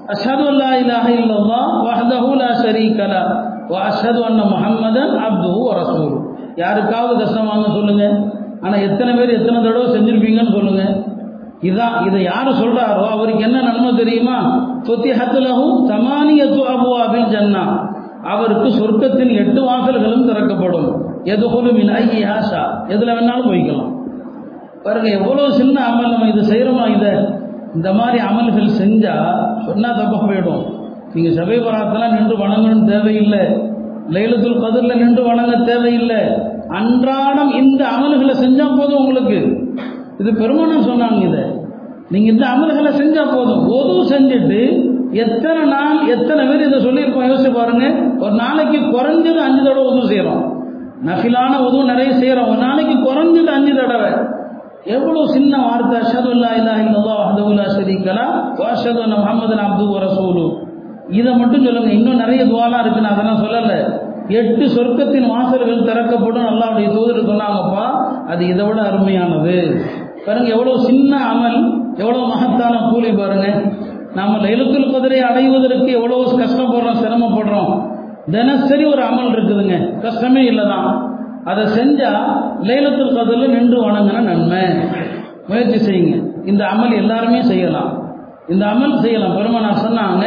அஷது 0.07 0.47
அல்லா 0.47 0.67
இலாஹ 0.81 1.07
இல்லல்லா 1.11 1.61
வஹதஹு 1.85 2.35
லா 2.35 2.49
ஷரீகலா 2.63 3.21
வ 3.69 3.79
அஷது 3.79 4.21
அன்ன 4.23 4.43
முஹம்மதன் 4.43 5.13
அப்துஹு 5.27 5.59
வ 5.67 5.73
ரசூலுஹு. 5.73 6.19
யாருக்காவது 6.55 7.23
கஷ்டம் 7.23 7.45
வாங்க 7.45 7.67
சொல்லுங்க. 7.67 8.33
ஆனா 8.61 8.77
எத்தனை 8.77 9.15
பேர் 9.15 9.29
எத்தனை 9.29 9.63
தடவை 9.63 9.87
செஞ்சிருப்பீங்கன்னு 9.95 10.51
சொல்லுங்க. 10.51 10.83
இதான் 11.61 12.05
இதை 12.05 12.23
யாரு 12.23 12.51
சொல்றாரோ 12.51 13.07
அவருக்கு 13.09 13.43
என்ன 13.43 13.61
நன்மை 13.61 13.95
தெரியுமா? 13.95 14.65
தொத்திஹத்துலஹு 14.87 15.87
தமானியத்து 15.89 16.61
அபில் 17.03 17.25
ஜன்னா. 17.25 17.93
அவருக்கு 18.23 18.69
சொர்க்கத்தின் 18.69 19.33
எட்டு 19.35 19.61
வாசல்களும் 19.61 20.25
திறக்கப்படும். 20.25 21.06
எதுகுலு 21.33 21.71
மின் 21.77 21.93
ஐ 22.01 22.23
ஆஷா 22.35 22.63
எதில் 22.93 23.15
வேணாலும் 23.17 23.49
போய்க்கலாம். 23.51 23.91
பாருங்க 24.83 25.09
எவ்வளோ 25.19 25.45
சின்ன 25.59 25.77
அமல் 25.89 26.11
நம்ம 26.13 26.27
இதை 26.33 26.43
செய்கிறோமா 26.51 26.85
இதை 26.97 27.13
இந்த 27.77 27.89
மாதிரி 27.99 28.17
அமல்கள் 28.27 28.77
செஞ்சால் 28.81 29.39
சொன்னால் 29.67 29.97
தப்பாக 29.99 30.19
போயிடும். 30.27 30.63
நீங்கள் 31.13 31.37
சபை 31.39 31.57
பராத்தெல்லாம் 31.65 32.15
நின்று 32.17 32.35
வணங்கணும்னு 32.43 32.91
தேவையில்லை. 32.93 33.43
லைலத்துல் 34.15 34.61
கதிரில் 34.63 35.01
நின்று 35.03 35.23
வணங்க 35.29 35.53
தேவையில்லை. 35.71 36.21
அன்றாடம் 36.79 37.51
இந்த 37.61 37.81
அமல்களை 37.95 38.35
செஞ்சால் 38.43 38.77
போதும் 38.79 38.99
உங்களுக்கு. 39.01 39.39
இது 40.21 40.29
பெருமானம் 40.41 40.87
சொன்னாங்க 40.89 41.19
இதை. 41.29 41.43
நீங்கள் 42.13 42.33
இந்த 42.33 42.45
அமல்களை 42.53 42.91
செஞ்சால் 43.01 43.33
போதும். 43.35 43.63
உதவு 43.79 44.03
செஞ்சுட்டு 44.13 44.61
எத்தனை 45.23 45.61
நாள் 45.75 45.99
எத்தனை 46.15 46.43
பேர் 46.49 46.67
இதை 46.67 46.79
சொல்லியிருக்கோம் 46.85 47.27
யோசிச்சு 47.29 47.51
பாருங்க. 47.59 47.85
ஒரு 48.23 48.33
நாளைக்கு 48.43 48.79
குறைஞ்சது 48.93 49.41
அஞ்சு 49.47 49.61
தடவை 49.67 49.85
உதவு 49.91 50.11
செய்கிறோம் 50.13 50.43
நஃபிலான 51.05 51.57
உதவு 51.57 51.83
நிறைய 51.83 52.13
செய்கிறோம் 52.13 52.47
ஒரு 52.47 52.57
நாளைக்கு 52.57 52.95
குறைஞ்சது 52.95 53.45
அஞ்சு 53.45 53.75
தடவை. 53.75 54.11
எவ்வளோ 54.83 55.27
சின்ன 55.27 55.57
வார்த்தை. 55.57 55.99
அஷது 56.01 56.29
இல்லா 56.29 56.53
இல்லா 56.53 56.73
இல்லா 56.73 57.13
அஹதுல்லா 57.25 57.63
ஷரீக்கலா 57.77 58.55
அஷது 58.65 59.07
முகமது 59.07 59.55
அப்து 59.55 59.99
ரசூலு. 59.99 60.65
இதை 61.09 61.33
மட்டும் 61.33 61.65
சொல்லுங்க. 61.65 61.89
இன்னும் 61.89 62.15
நிறைய 62.15 62.45
துவாலாம் 62.45 62.79
இருக்குன்னு 62.79 63.09
அதெல்லாம் 63.09 63.43
சொல்லலை. 63.45 64.05
எட்டு 64.27 64.67
சொர்க்கத்தின் 64.67 65.29
வாசல்கள் 65.29 65.83
திறக்கப்படும். 65.83 66.47
அல்லாவுடைய 66.47 66.93
தூதர் 66.93 67.29
சொன்னாங்கப்பா 67.29 67.85
அது 68.27 68.47
இதை 68.47 68.65
விட 68.65 68.81
அருமையானது. 68.81 69.83
பாருங்க 70.25 70.49
எவ்வளோ 70.49 70.77
சின்ன 70.77 71.17
அமல் 71.33 71.85
எவ்வளோ 71.95 72.17
மகத்தான 72.17 72.89
கூலி 72.89 73.11
பாருங்க. 73.11 73.73
நம்ம 74.13 74.37
லைலத்துல் 74.37 74.91
குதிரை 74.91 75.19
அடைவதற்கு 75.19 75.91
எவ்வளோ 75.91 76.15
கஷ்டப்படுறோம் 76.15 77.01
சிரமப்படுறோம். 77.03 77.96
தினசரி 78.31 78.85
ஒரு 78.85 79.03
அமல் 79.03 79.31
இருக்குதுங்க. 79.33 79.99
கஷ்டமே 79.99 80.41
இல்லைதான். 80.49 80.89
அதை 81.45 81.63
செஞ்சா 81.63 82.11
லைலத்துல் 82.61 83.15
கதில் 83.17 83.49
நின்று 83.49 83.77
வணங்கின 83.83 84.19
நன்மை. 84.21 84.63
முயற்சி 85.47 85.79
செய்யுங்க. 85.87 86.15
இந்த 86.45 86.65
அமல் 86.65 86.95
எல்லாருமே 86.95 87.41
செய்யலாம். 87.41 87.91
இந்த 88.49 88.65
அமல் 88.65 88.99
செய்யலாம். 88.99 89.35
பெருமானார் 89.35 89.83
சொன்னாங்க 89.85 90.25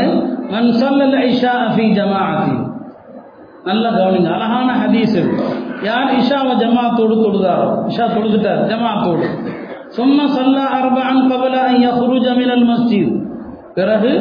மன் 0.50 0.70
சல்லல் 0.80 1.16
ஐஷா 1.26 1.54
ஃபி 1.74 1.84
ஜமாஅத்தி. 1.98 2.54
நல்ல 3.64 3.90
கவனிங்க. 3.90 4.30
அழகான 4.32 4.72
ஹதீஸ் 4.82 5.18
யார் 5.82 6.10
இஷாவை 6.20 6.54
ஜமாத்தோடு 6.62 7.14
தொடுதாரோ? 7.24 7.68
இஷா 7.90 8.06
தொழுதுட்டார் 8.16 8.62
ஜமாத்தோடு 8.70 9.26
சும்மா 9.88 10.24
சல்லா 10.36 10.64
அர்பஅன் 10.78 11.22
கபல 11.30 11.56
குரு 11.98 12.16
ஜமீன் 12.26 12.52
அல் 12.56 12.66
மஸ்ஜித். 12.68 13.14
பிறகு 13.74 14.12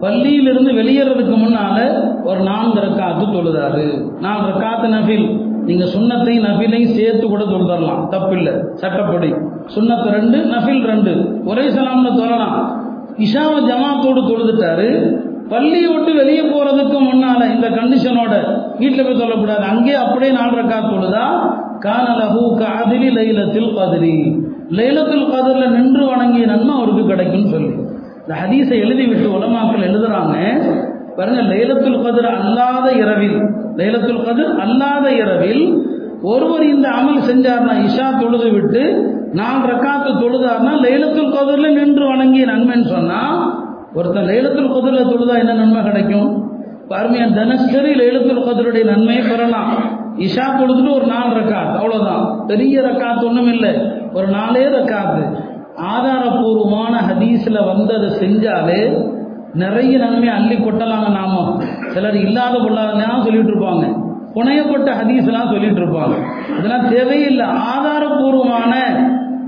பள்ளியிலிருந்து 0.00 0.72
வெளியேறதுக்கு 0.72 1.36
முன்னால 1.36 1.78
ஒரு 2.24 2.40
நான்கு 2.40 2.80
ரக்காத்து 2.80 3.26
தொழுதாரு. 3.26 4.10
நாலு 4.20 4.48
ரக்காத்து 4.48 4.88
நஃபில். 4.88 5.46
நீங்க 5.64 5.84
சுண்ணத்தையும் 5.84 6.44
நஃபிலையும் 6.44 6.94
சேர்த்து 6.94 7.26
கூட 7.26 7.44
தொழுதரலாம். 7.44 8.08
தப்பில்லை. 8.10 8.72
சட்டப்படி. 8.74 9.32
சுண்ணத்து 9.74 10.10
ரெண்டு 10.10 10.38
நஃபில் 10.38 10.84
ரெண்டு. 10.84 11.42
ஒரே 11.44 11.68
சலாம்னு 11.68 12.12
தொழலாம் 12.16 12.76
இஷாவை 13.16 13.64
ஜமாத்தோடு 13.64 14.20
தொழுதுட்டாரு. 14.20 15.16
பள்ளியை 15.48 15.96
விட்டு 15.96 16.14
வெளியே 16.14 16.40
போறதுக்கு 16.40 16.98
முன்னால 17.00 17.54
இந்த 17.54 17.70
கண்டிஷனோட 17.70 18.60
வீட்டில் 18.78 19.04
போய் 19.04 19.16
சொல்லக்கூடாது 19.16 19.62
அங்கேயே 19.62 19.94
அப்படியே 19.94 20.32
நாலு 20.32 20.62
ரக்கா 20.62 20.78
தொழுதா? 20.78 21.56
கானலஹு 21.80 22.54
காதிரி 22.54 23.08
லைலத்தில் 23.08 23.74
கதிரி. 23.74 24.40
லைலத்தில் 24.70 25.30
கதிரில் 25.30 25.70
நின்று 25.70 26.06
வணங்கிய 26.06 26.46
நன்மை 26.46 26.74
அவருக்கு 26.74 27.06
கிடைக்கும்னு 27.06 27.48
சொல்லி. 27.48 27.96
இந்த 28.28 28.38
ஹதீஸை 28.40 28.78
எழுதி 28.84 29.04
விட்டு 29.06 29.28
உலமாக்கள் 29.36 29.84
எழுதுறாங்க. 29.88 30.34
பாருங்க 31.18 31.42
லைலத்துல் 31.52 32.02
கதிர் 32.02 32.26
அல்லாத 32.32 32.86
இரவில் 33.02 33.38
லைலத்துல் 33.78 34.24
கதிர் 34.26 34.50
அல்லாத 34.64 35.06
இரவில் 35.20 35.62
ஒருவர் 36.32 36.64
இந்த 36.64 36.88
அமல் 36.98 37.22
செஞ்சார்னா 37.28 37.74
இஷா 37.86 38.08
தொழுது 38.20 38.48
விட்டு 38.56 38.82
நாலு 39.32 39.62
ரக்காத்து 39.70 40.10
தொழுதார்னா 40.22 40.72
லைலத்துல் 40.84 41.32
கதிரில் 41.36 41.76
நின்று 41.78 42.04
வணங்கிய 42.08 42.44
நன்மைன்னு 42.52 42.88
சொன்னால் 42.94 43.40
ஒருத்தன் 43.94 44.28
லைலத்துல் 44.32 44.70
கதிரில் 44.74 45.10
தொழுதா 45.12 45.38
என்ன 45.38 45.56
நன்மை 45.62 45.82
கிடைக்கும்? 45.82 46.30
அருமையான 47.00 47.34
தினசரி 47.40 47.94
லைலத்துல் 48.02 48.46
கதிருடைய 48.50 48.84
நன்மையை 48.84 49.24
பெறலாம். 49.30 49.74
இஷா 50.26 50.46
தொழுதுட்டு 50.60 50.96
ஒரு 51.00 51.06
நாலு 51.06 51.32
ரக்காத் 51.40 51.74
அவ்வளோதான் 51.80 52.46
பெரிய 52.46 52.82
ரக்காத்து 52.82 53.26
ஒன்றும் 53.30 53.52
இல்லை 53.54 53.74
ஒரு 54.12 54.28
நாலே 54.28 54.66
ரக்காத்து. 54.78 55.22
ஆதாரபூர்வமான 55.92 56.94
வந்து 57.64 57.94
அதை 57.94 58.08
செஞ்சாலே 58.18 59.06
நிறைய 59.54 59.98
நன்மை 59.98 60.28
அள்ளி 60.28 60.54
கொட்டலாங்க 60.54 61.08
நாம 61.10 61.60
சிலர் 61.86 62.16
இல்லாத 62.16 62.58
பொல்லாதான் 62.58 63.24
சொல்லிட்டு 63.24 63.52
இருப்பாங்க 63.52 64.06
புனையப்பட்ட 64.34 64.88
ஹதீஸ்லாம் 64.94 65.52
சொல்லிட்டு 65.52 65.80
இருப்பாங்க 65.80 66.16
இதெல்லாம் 66.58 66.88
தேவையில்லை. 66.88 67.46
ஆதாரபூர்வமான 67.46 68.74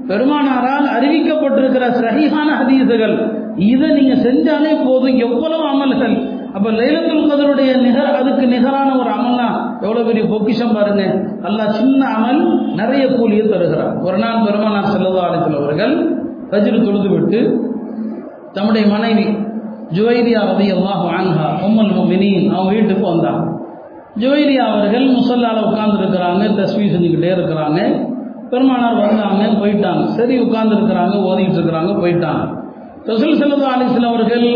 பெருமானாரால் 0.07 0.87
அறிவிக்கப்பட்டிருக்கிற 0.97 1.85
சகிஹான 2.03 2.49
ஹதீஸுகள். 2.61 3.33
இதை 3.57 3.89
நீங்க 3.91 4.15
செஞ்சாலே 4.15 4.85
போதும். 4.85 5.17
எவ்வளவு 5.17 5.65
அமல்கள். 5.69 6.39
அப்ப 6.55 6.71
லைலத்துல் 6.71 7.29
கதருடைய 7.31 7.81
நிகர் 7.81 8.15
அதுக்கு 8.15 8.47
நிகரான 8.47 8.97
ஒரு 8.97 9.11
அமல்னா 9.11 9.49
எவ்வளவு 9.81 10.07
பெரிய 10.07 10.27
பொக்கிஷம் 10.29 10.73
பாருங்க. 10.73 11.03
அல்லாஹ் 11.43 11.69
சின்ன 11.69 12.07
அமல் 12.07 12.73
நிறைய 12.75 13.07
கூலியை 13.09 13.49
தருகிறார். 13.49 13.97
ஒரு 13.99 14.19
நாள் 14.19 14.45
பெருமானார் 14.45 14.93
செல்லதா 14.95 15.23
அலிசல் 15.29 15.61
அவர்கள் 15.63 16.20
ரஜில் 16.53 16.85
தொழுதுவிட்டு 16.87 17.41
தம்முடைய 18.57 18.85
மனைவி 18.95 19.27
ஜுவைரியா 19.97 20.41
ரதி 20.51 20.67
அல்லாஹ் 20.77 21.05
ஆன்ஹா 21.19 21.49
உம்மல் 21.67 21.93
மினின் 22.11 22.47
அவங்க 22.57 22.71
வீட்டுக்கு 22.77 23.05
வந்தாங்க. 23.13 23.43
ஜுவைரியா 24.21 24.65
அவர்கள் 24.73 25.07
முசல்லால் 25.17 25.61
உட்கார்ந்துருக்கிறாங்க 25.69 26.43
தஸ்மி 26.59 26.87
செஞ்சுக்கிட்டே 26.93 27.31
இருக்கிறாங்க. 27.37 27.81
பெருமானார் 28.53 29.01
வந்தாங்க 29.07 29.43
போயிட்டாங்க. 29.63 30.05
சரி 30.19 30.35
உட்கார்ந்துருக்கிறாங்க 30.47 31.17
ஓதிக்கிட்டு 31.29 31.59
இருக்கிறாங்க 31.61 31.93
போயிட்டாங்க. 32.03 32.43
ரசூல் 33.11 33.41
செல்லதா 33.41 33.69
அலிஸ்லாம் 33.75 34.13
அவர்கள் 34.15 34.47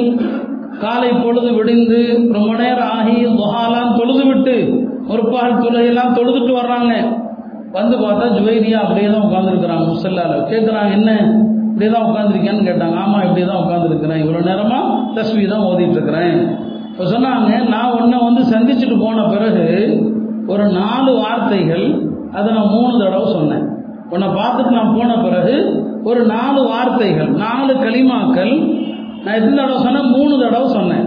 காலை 0.85 1.11
பொழுது 1.23 1.51
விடிந்து 1.59 2.01
ரொம்ப 2.37 2.53
நேரம் 2.63 2.91
ஆகி 2.97 3.17
துஹாலாம் 3.41 3.93
தொழுது 3.99 4.25
விட்டு 4.31 4.57
ஒரு 5.13 5.23
பால் 5.33 5.61
தொழுகையெல்லாம் 5.63 6.17
தொழுதுட்டு 6.19 6.53
வர்றாங்க. 6.61 6.93
வந்து 7.77 7.97
பார்த்தா 8.05 8.27
ஜுவைரியா 8.37 8.79
அப்படியே 8.85 9.09
தான் 9.13 9.27
உட்காந்துருக்குறாங்க 9.29 9.87
முசல்லால. 9.93 10.33
கேட்குறாங்க 10.51 10.93
என்ன? 11.01 11.13
இப்படி 11.75 11.87
தான் 11.93 12.05
உட்காந்துருக்கேன்னு 12.09 12.67
கேட்டாங்க. 12.67 12.97
ஆமாம் 13.05 13.25
இப்படி 13.27 13.45
தான் 13.47 13.63
உட்காந்துருக்கிறேன் 13.63 14.21
இவ்வளோ 14.23 14.41
நேரமாக 14.49 14.91
தஸ்மி 15.17 15.45
தான் 15.53 15.65
ஓதிட்டு 15.69 15.97
இருக்கிறேன் 15.99 16.37
இப்போ 16.91 17.05
சொன்னாங்க 17.13 17.49
நான் 17.73 17.95
உன்னை 18.01 18.19
வந்து 18.27 18.43
சந்திச்சுட்டு 18.51 18.97
போன 19.05 19.23
பிறகு 19.33 19.65
ஒரு 20.53 20.65
நாலு 20.81 21.11
வார்த்தைகள் 21.23 21.87
அதை 22.39 22.49
நான் 22.57 22.73
மூணு 22.77 22.93
தடவை 23.03 23.27
சொன்னேன். 23.37 23.65
உன்னை 24.13 24.29
பார்த்துட்டு 24.39 24.77
நான் 24.79 24.95
போன 24.99 25.11
பிறகு 25.25 25.55
ஒரு 26.11 26.21
நாலு 26.35 26.61
வார்த்தைகள் 26.71 27.31
நாலு 27.45 27.73
களிமாக்கள் 27.85 28.53
நான் 29.25 29.37
எத்தனை 29.39 29.57
தடவை 29.61 29.81
சொன்னேன்? 29.87 30.09
மூணு 30.17 30.35
தடவை 30.45 30.69
சொன்னேன். 30.79 31.07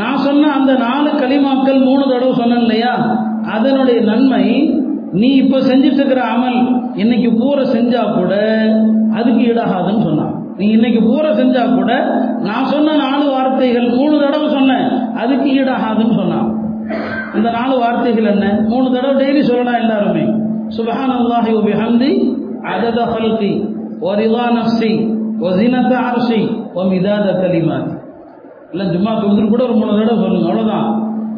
நான் 0.00 0.22
சொன்ன 0.26 0.50
அந்த 0.58 0.72
நாலு 0.86 1.10
களிமாக்கள் 1.22 1.80
மூணு 1.88 2.04
தடவை 2.12 2.32
சொன்னேன் 2.40 2.62
இல்லையா? 2.66 2.94
அதனுடைய 3.56 3.98
நன்மை 4.10 4.44
நீ 5.20 5.28
இப்போ 5.42 5.58
செஞ்சிட்டு 5.68 6.00
இருக்கிற 6.00 6.22
அமல் 6.34 6.58
இன்னைக்கு 7.02 7.30
பூரா 7.40 7.64
செஞ்சா 7.76 8.02
கூட 8.18 8.34
அதுக்கு 9.18 9.40
ஈடாகாதுன்னு 9.50 10.02
சொன்னான். 10.02 10.34
நீ 10.56 10.66
இன்னைக்கு 10.70 11.00
பூரா 11.02 11.30
செஞ்சா 11.30 11.74
கூட 11.74 11.92
நான் 12.40 12.64
சொன்ன 12.64 12.94
நாலு 12.94 13.26
வார்த்தைகள் 13.30 13.88
மூணு 13.90 14.20
தடவை 14.20 14.48
சொன்னேன். 14.48 14.86
அதுக்கு 15.14 15.48
ஈடாகாதுன்னு 15.60 16.14
சொன்னான். 16.14 16.48
இந்த 17.34 17.50
நாலு 17.50 17.78
வார்த்தைகள் 17.78 18.24
என்ன? 18.24 18.46
மூணு 18.68 18.86
தடவை 18.92 19.14
டெய்லி 19.22 19.40
சொல்லலாம் 19.40 19.74
எல்லாருமே. 19.74 20.24
சுபஹான் 20.76 21.14
அல்லாஹி 21.18 21.52
உபிஹம்தி 21.60 22.10
அதத 22.74 23.00
ஹல்கி 23.12 23.52
ஒரிதா 24.00 24.44
நஃப்சி 24.56 24.92
ஒசினத்த 25.40 25.92
அரசி 26.08 26.40
ஒ 26.74 26.82
மிதாத 26.84 27.26
கலிமாத். 27.40 27.90
இல்லை 28.72 28.86
ஜும்மா 28.86 29.12
தொகுதியில் 29.20 29.48
கூட 29.48 29.62
ஒரு 29.62 29.72
மூணு 29.72 29.92
தடவை 30.00 30.18
சொல்லுங்க. 30.24 30.48
அவ்வளோதான் 30.48 30.88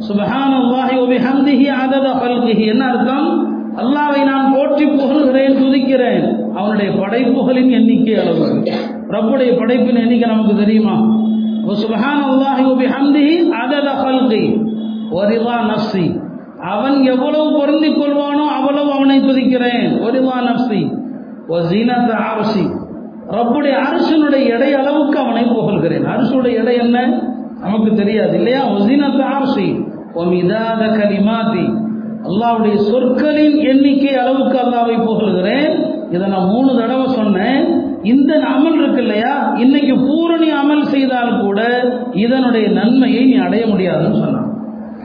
சுபஹான் 0.09 0.55
அல்லாஹி 0.63 0.95
உபிஹம்திஹி 1.07 1.67
அதத 1.85 2.07
ஹல்கிஹி. 2.23 2.65
என்ன 2.67 2.85
அர்த்தம்? 2.87 3.29
அல்லாவை 3.77 4.23
நான் 4.23 4.55
போற்றி 4.55 4.87
புகழ்கிறேன் 4.87 5.59
துதிக்கிறேன். 5.63 6.53
அவனுடைய 6.55 6.93
படைப்புகளின் 6.93 7.71
எண்ணிக்கை 7.71 8.15
அளவு. 8.15 8.65
ரப்புடைய 9.09 9.59
படைப்பின் 9.59 9.97
எண்ணிக்கை 9.97 10.31
நமக்கு 10.31 10.57
தெரியுமா? 10.57 11.21
சுபஹான் 11.67 12.25
அல்லாஹி 12.31 12.87
ஹந்தி 12.87 13.51
அதத 13.51 13.89
ஹல்கி 14.03 14.61
ஒரிவா 15.11 15.57
நப்சி 15.71 16.21
அவன் 16.61 17.03
எவ்வளவு 17.03 17.59
பொருந்திக் 17.59 17.99
கொள்வானோ 18.01 18.47
அவ்வளவு 18.47 18.93
அவனை 18.93 19.21
துதிக்கிறேன். 19.21 20.03
ஒரிதா 20.03 20.37
நஃப்சி 20.49 20.93
ஒசீனத்த 21.49 22.09
அரசி 22.09 22.71
ரப்புடைய 23.31 23.73
அரசனுடைய 23.73 24.55
எடை 24.55 24.75
அளவுக்கு 24.75 25.19
அவனை 25.19 25.45
புகழ்கிறேன். 25.45 26.05
அரசுடைய 26.05 26.55
எடை 26.55 26.77
என்ன? 26.77 27.23
நமக்கு 27.61 27.95
தெரியாது 27.95 28.37
இல்லையா? 28.37 28.61
ஒசீனத்த 28.73 29.19
அரசி 29.19 29.85
ஒமிதாத 30.15 30.99
கலிமாதி 30.99 31.82
அல்லாவுடைய 32.25 32.77
சொற்களின் 32.77 33.59
எண்ணிக்கை 33.59 34.17
அளவுக்கு 34.17 34.59
அல்லாவை 34.59 34.97
புகழ்கிறேன் 34.97 35.91
இதை 36.11 36.29
நான் 36.29 36.49
மூணு 36.49 36.77
தடவை 36.77 37.07
சொன்னேன். 37.09 37.81
இந்த 38.03 38.35
அமல் 38.35 38.75
இருக்கு 38.75 39.01
இல்லையா? 39.01 39.55
இன்னைக்கு 39.57 39.99
பூரணி 39.99 40.49
அமல் 40.53 40.83
செய்தால் 40.83 41.41
கூட 41.41 41.61
இதனுடைய 42.13 42.69
நன்மையை 42.69 43.25
நீ 43.25 43.35
அடைய 43.35 43.67
முடியாதுன்னு 43.67 44.19
சொன்னான். 44.19 44.49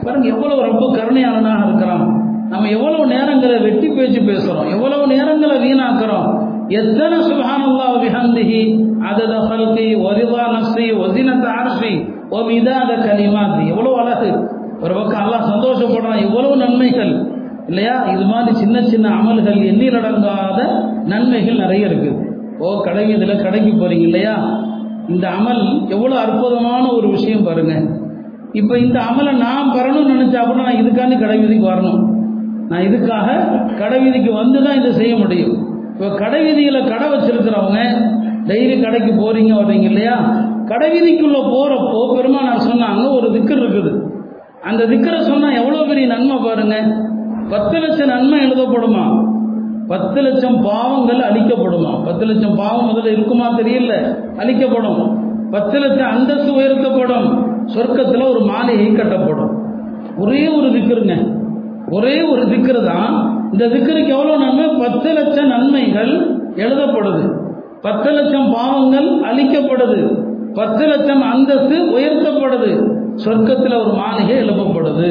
பாருங்க 0.04 0.28
எவ்வளவு 0.28 0.62
ரொம்ப 0.62 0.96
கருணையாளனாக 0.96 1.66
இருக்கிறான். 1.66 2.26
நம்ம 2.48 2.68
எவ்வளவு 2.68 3.06
நேரங்களை 3.06 3.62
வெட்டி 3.62 3.88
பேச்சு 3.88 4.20
பேசுறோம். 4.20 4.70
எவ்வளவு 4.70 5.06
நேரங்களை 5.06 5.56
வீணாக்குறோம். 5.66 6.46
எத்தனை 6.68 7.18
சுபஹானல்லாஹ் 7.18 7.98
விஹந்தி 8.04 8.86
அதத 9.10 9.34
ஹல்கி 9.48 9.94
ஒரிதா 9.94 10.44
நஃப்சி 10.54 10.86
ஒசினத 11.04 11.46
அர்ஷி 11.62 12.12
ஓ 12.30 12.38
மிதாத 12.38 12.90
கலிமாத். 13.06 13.68
எவ்வளவு 13.68 13.98
அழகு. 13.98 14.56
ஒரு 14.84 14.92
பக்கம் 14.98 15.22
அல்லாஹ் 15.22 15.50
சந்தோஷப்படுறான் 15.52 16.24
எவ்வளவு 16.26 16.56
நன்மைகள். 16.64 17.12
இல்லையா? 17.70 17.94
இது 18.14 18.24
மாதிரி 18.24 18.52
சின்ன 18.62 18.82
சின்ன 18.82 19.06
அமல்கள் 19.18 19.58
எண்ணிலடங்காத 19.70 20.58
நன்மைகள் 21.12 21.62
நிறைய 21.64 21.88
இருக்குது 21.90 22.26
ஓ 22.60 22.68
கடை 22.86 23.02
இதில் 23.14 23.42
கடைக்கு 23.44 23.72
போகிறீங்க 23.72 24.04
இல்லையா? 24.08 24.34
இந்த 25.12 25.28
அமல் 25.28 25.62
எவ்வளோ 25.94 26.14
அற்புதமான 26.24 26.84
ஒரு 26.98 27.08
விஷயம் 27.08 27.44
பாருங்க. 27.48 27.74
இப்போ 28.52 28.74
இந்த 28.78 28.98
அமலை 29.08 29.32
நான் 29.44 29.72
பெறணும்னு 29.76 30.14
நினச்சா 30.14 30.40
கூட 30.40 30.58
நான் 30.62 30.80
இதுக்காண்டி 30.82 31.16
கடை 31.18 31.36
வீதிக்கு 31.42 31.66
வரணும். 31.72 32.00
நான் 32.70 32.86
இதுக்காக 32.88 33.26
கடை 33.80 33.98
வீதிக்கு 34.04 34.32
வந்து 34.32 34.58
தான் 34.64 34.78
இதை 34.80 34.90
செய்ய 35.00 35.12
முடியும். 35.16 35.54
இப்போ 35.92 36.08
கடை 36.22 36.40
வீதியில் 36.46 36.88
கடை 36.92 37.06
வச்சிருக்கிறவங்க 37.12 37.80
டெய்லி 38.50 38.76
கடைக்கு 38.82 39.12
போகிறீங்க 39.22 39.52
வர்றீங்க 39.60 39.86
இல்லையா? 39.92 40.16
கடை 40.70 40.88
வீதிக்குள்ள 40.94 41.38
போறப்போ 41.54 42.00
பெருமானார் 42.16 42.66
சொன்னாங்க 42.68 43.02
ஒரு 43.16 43.28
திக்கு 43.36 43.54
இருக்குது. 43.62 43.92
அந்த 44.62 44.86
திக்கரை 44.86 45.20
சொன்னா 45.20 45.52
எவ்வளோ 45.52 45.84
பெரிய 45.84 46.06
நன்மை 46.06 46.36
பாருங்க. 46.36 46.76
பத்து 47.48 47.78
லட்சம் 47.78 48.06
நன்மை 48.06 48.38
எழுதப்படுமா? 48.38 49.26
பத்து 49.88 50.20
லட்சம் 50.20 50.60
பாவங்கள் 50.62 51.16
அழிக்கப்படுமா? 51.16 52.04
பத்து 52.04 52.24
லட்சம் 52.24 52.56
பாவம் 52.56 52.88
முதல்ல 52.88 53.06
இருக்குமா 53.06 53.58
தெரியல. 53.58 54.16
அழிக்கப்படும். 54.36 55.26
பத்து 55.50 55.78
லட்சம் 55.78 56.10
அந்தஸ்து 56.10 56.52
உயர்த்தப்படும். 56.52 57.46
சொர்க்கத்தில் 57.64 58.30
ஒரு 58.30 58.40
மாலையை 58.40 58.86
கட்டப்படும். 58.86 59.50
ஒரே 60.18 60.48
ஒரு 60.48 60.68
திக்கருங்க. 60.68 61.40
ஒரே 61.90 62.22
ஒரு 62.22 62.42
திக்கரு 62.42 62.84
தான். 62.84 63.38
இந்த 63.52 63.66
திக்கருக்கு 63.66 64.08
எவ்வளோ 64.08 64.36
நன்மை? 64.36 64.88
பத்து 64.88 65.12
லட்சம் 65.12 65.46
நன்மைகள் 65.46 66.40
எழுதப்படுது. 66.54 67.32
பத்து 67.82 68.10
லட்சம் 68.10 68.50
பாவங்கள் 68.50 69.08
அழிக்கப்படுது. 69.20 70.27
பத்து 70.58 70.84
லட்சம் 70.86 71.24
அந்தஸ்து 71.32 71.76
உயர்த்தப்படுது. 71.96 72.70
சொர்க்கத்தில் 73.24 73.80
ஒரு 73.82 73.92
மாளிகை 74.00 74.36
எழுப்பப்படுது. 74.36 75.10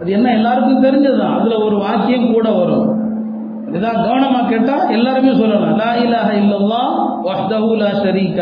அது 0.00 0.10
என்ன 0.12 0.28
எல்லாருக்கும் 0.32 0.84
தெரிஞ்சதுதான் 0.84 1.34
அதில் 1.38 1.64
ஒரு 1.66 1.76
வாக்கியம் 1.76 2.32
கூட 2.34 2.46
வரும். 2.50 2.86
இதான் 3.76 4.00
கவனமாக 4.06 4.48
கேட்டால் 4.48 4.90
எல்லாருமே 4.90 5.32
சொல்லலாம். 5.34 5.76
லா 5.76 5.90
இலாஹ 6.04 6.28
இல்லல்லா 6.40 6.82
வஹ்தஹு 7.26 7.70
லா 7.82 7.90
ஷரீக 8.02 8.38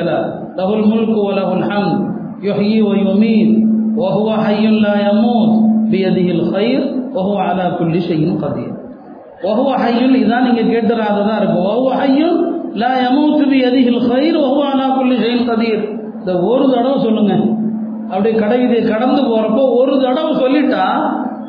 லஹுல் 0.59 0.87
முல்கு 0.93 1.21
வ 1.27 1.31
லஹுல் 1.39 1.67
ஹம்த். 1.71 2.01
யுஹ்யி 2.49 2.79
வ 2.89 2.93
யுமீத். 3.03 3.55
வ 3.97 4.09
ஹுவ 4.17 4.31
ஹய்யுன் 4.45 4.81
லா 4.87 4.95
யமூத். 5.07 5.55
பியதிஹில் 5.93 6.45
கைர் 6.55 6.85
வ 7.15 7.25
ஹுவ 7.29 7.39
அலா 7.45 7.67
குல்லி 7.79 8.01
ஷைஇன் 8.09 8.37
கதீர் 8.43 8.75
வ 9.45 9.55
ஹுவ 9.59 9.71
இதான் 10.23 10.45
நீங்கள் 10.49 10.71
கேட்டுறாததான் 10.75 11.39
இருக்கும் 11.41 11.65
வ 11.69 11.73
ஹுவ 11.79 11.91
ஹய்யுன் 12.01 12.39
லா 12.83 12.93
யமூத் 13.05 13.43
பியதிஹில் 13.53 14.03
கைர் 14.11 14.39
வ 14.43 14.47
ஹுவ 14.53 14.63
அலா 14.73 14.87
குல்லி 14.99 15.17
ஷைஇன் 15.25 15.49
கதீர் 15.51 15.83
இந்த 16.21 16.33
ஒரு 16.51 16.65
தடவை 16.75 16.97
சொல்லுங்க. 17.07 17.35
அப்படியே 18.13 18.35
கடை 18.43 18.59
கடந்து 18.93 19.21
போகிறப்போ 19.31 19.63
ஒரு 19.81 19.95
தடவை 20.05 20.33
சொல்லிட்டா 20.43 20.85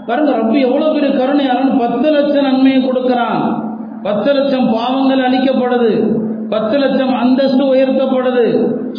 பாருங்க 0.07 0.31
ரப்பி 0.37 0.59
எவ்வளோ 0.67 0.87
பெரிய 0.95 1.11
கருணையாளன். 1.19 1.71
பத்து 1.81 2.07
லட்சம் 2.15 2.47
நன்மையை 2.47 2.79
கொடுக்குறான். 2.85 3.41
பத்து 4.05 4.29
லட்சம் 4.37 4.67
பாவங்கள் 4.75 5.25
அளிக்கப்படுது 5.27 5.91
பத்து 6.53 6.75
லட்சம் 6.83 7.13
அந்தஸ்து 7.21 7.63
உயர்த்தப்படுது. 7.73 8.45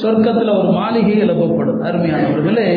சொர்க்கத்தில் 0.03 0.53
ஒரு 0.59 0.69
மாளிகை 0.79 1.17
எழுப்பப்படுது. 1.25 1.81
அருமையானவர்களே 1.89 2.69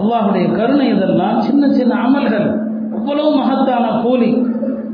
அல்லாஹுடைய 0.00 0.44
கருணை 0.58 0.86
இதெல்லாம் 0.94 1.38
சின்ன 1.46 1.72
சின்ன 1.78 1.92
அமல்கள். 2.06 2.48
அவ்வளவு 2.96 3.30
மகத்தான 3.40 3.86
கூலி. 4.04 4.30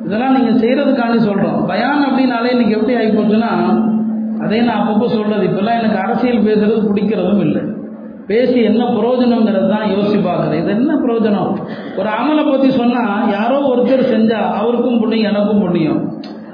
இதெல்லாம் 0.07 0.35
நீங்கள் 0.37 0.59
செய்கிறதுக்காண்டி 0.63 1.21
சொல்கிறோம் 1.29 1.61
பயான் 1.71 2.07
அப்படின்னாலே 2.09 2.51
இன்னைக்கு 2.55 2.77
எப்படி 2.79 2.97
ஆகி 2.99 3.11
போச்சுன்னா 3.13 3.53
அதே 4.45 4.59
நான் 4.67 4.81
அப்பப்போ 4.81 5.07
சொல்றது. 5.17 5.43
இப்பெல்லாம் 5.49 5.79
எனக்கு 5.81 5.99
அரசியல் 6.05 6.47
பேசுறது 6.49 6.81
பிடிக்கிறதும் 6.89 7.43
இல்லை. 7.47 7.63
பேசி 8.31 8.59
என்ன 8.71 8.83
பிரயோஜனங்கிறது 8.95 9.69
தான் 9.73 9.91
யோசிச்சு 9.95 10.21
பார்க்குறது 10.27 10.57
இது 10.61 10.71
என்ன 10.79 10.93
பிரயோஜனம்? 11.03 11.51
ஒரு 11.99 12.09
அமலை 12.19 12.45
பற்றி 12.47 12.69
சொன்னால் 12.81 13.29
யாரோ 13.37 13.59
ஒருத்தர் 13.73 14.11
செஞ்சால் 14.15 14.49
அவருக்கும் 14.59 14.99
புண்ணியம் 15.03 15.31
எனக்கும் 15.33 15.63
புண்ணியம். 15.65 16.01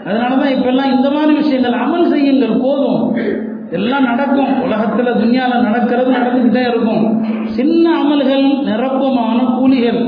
அதனால 0.09 0.33
தான் 0.42 0.53
இப்பெல்லாம் 0.57 0.92
இந்த 0.97 1.09
மாதிரி 1.16 1.33
விஷயங்கள் 1.40 1.77
அமல் 1.85 2.11
செய்யுங்கள் 2.12 2.61
போதும். 2.64 3.01
எல்லாம் 3.79 4.09
நடக்கும். 4.11 4.53
உலகத்தில் 4.66 5.18
துன்யாவில் 5.21 5.66
நடக்கிறது 5.68 6.11
நடந்துக்கிட்டே 6.18 6.62
இருக்கும். 6.71 7.05
சின்ன 7.59 7.85
அமல்கள் 8.03 8.47
நிரப்பமான 8.68 9.38
கூலிகள். 9.59 10.01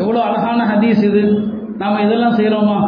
எவ்வளோ 0.00 0.20
அழகான 0.28 0.60
ஹதீஸ் 0.72 1.04
இது. 1.10 1.22
நாம் 1.82 2.02
இதெல்லாம் 2.06 2.36
செய்கிறோமா 2.38 2.80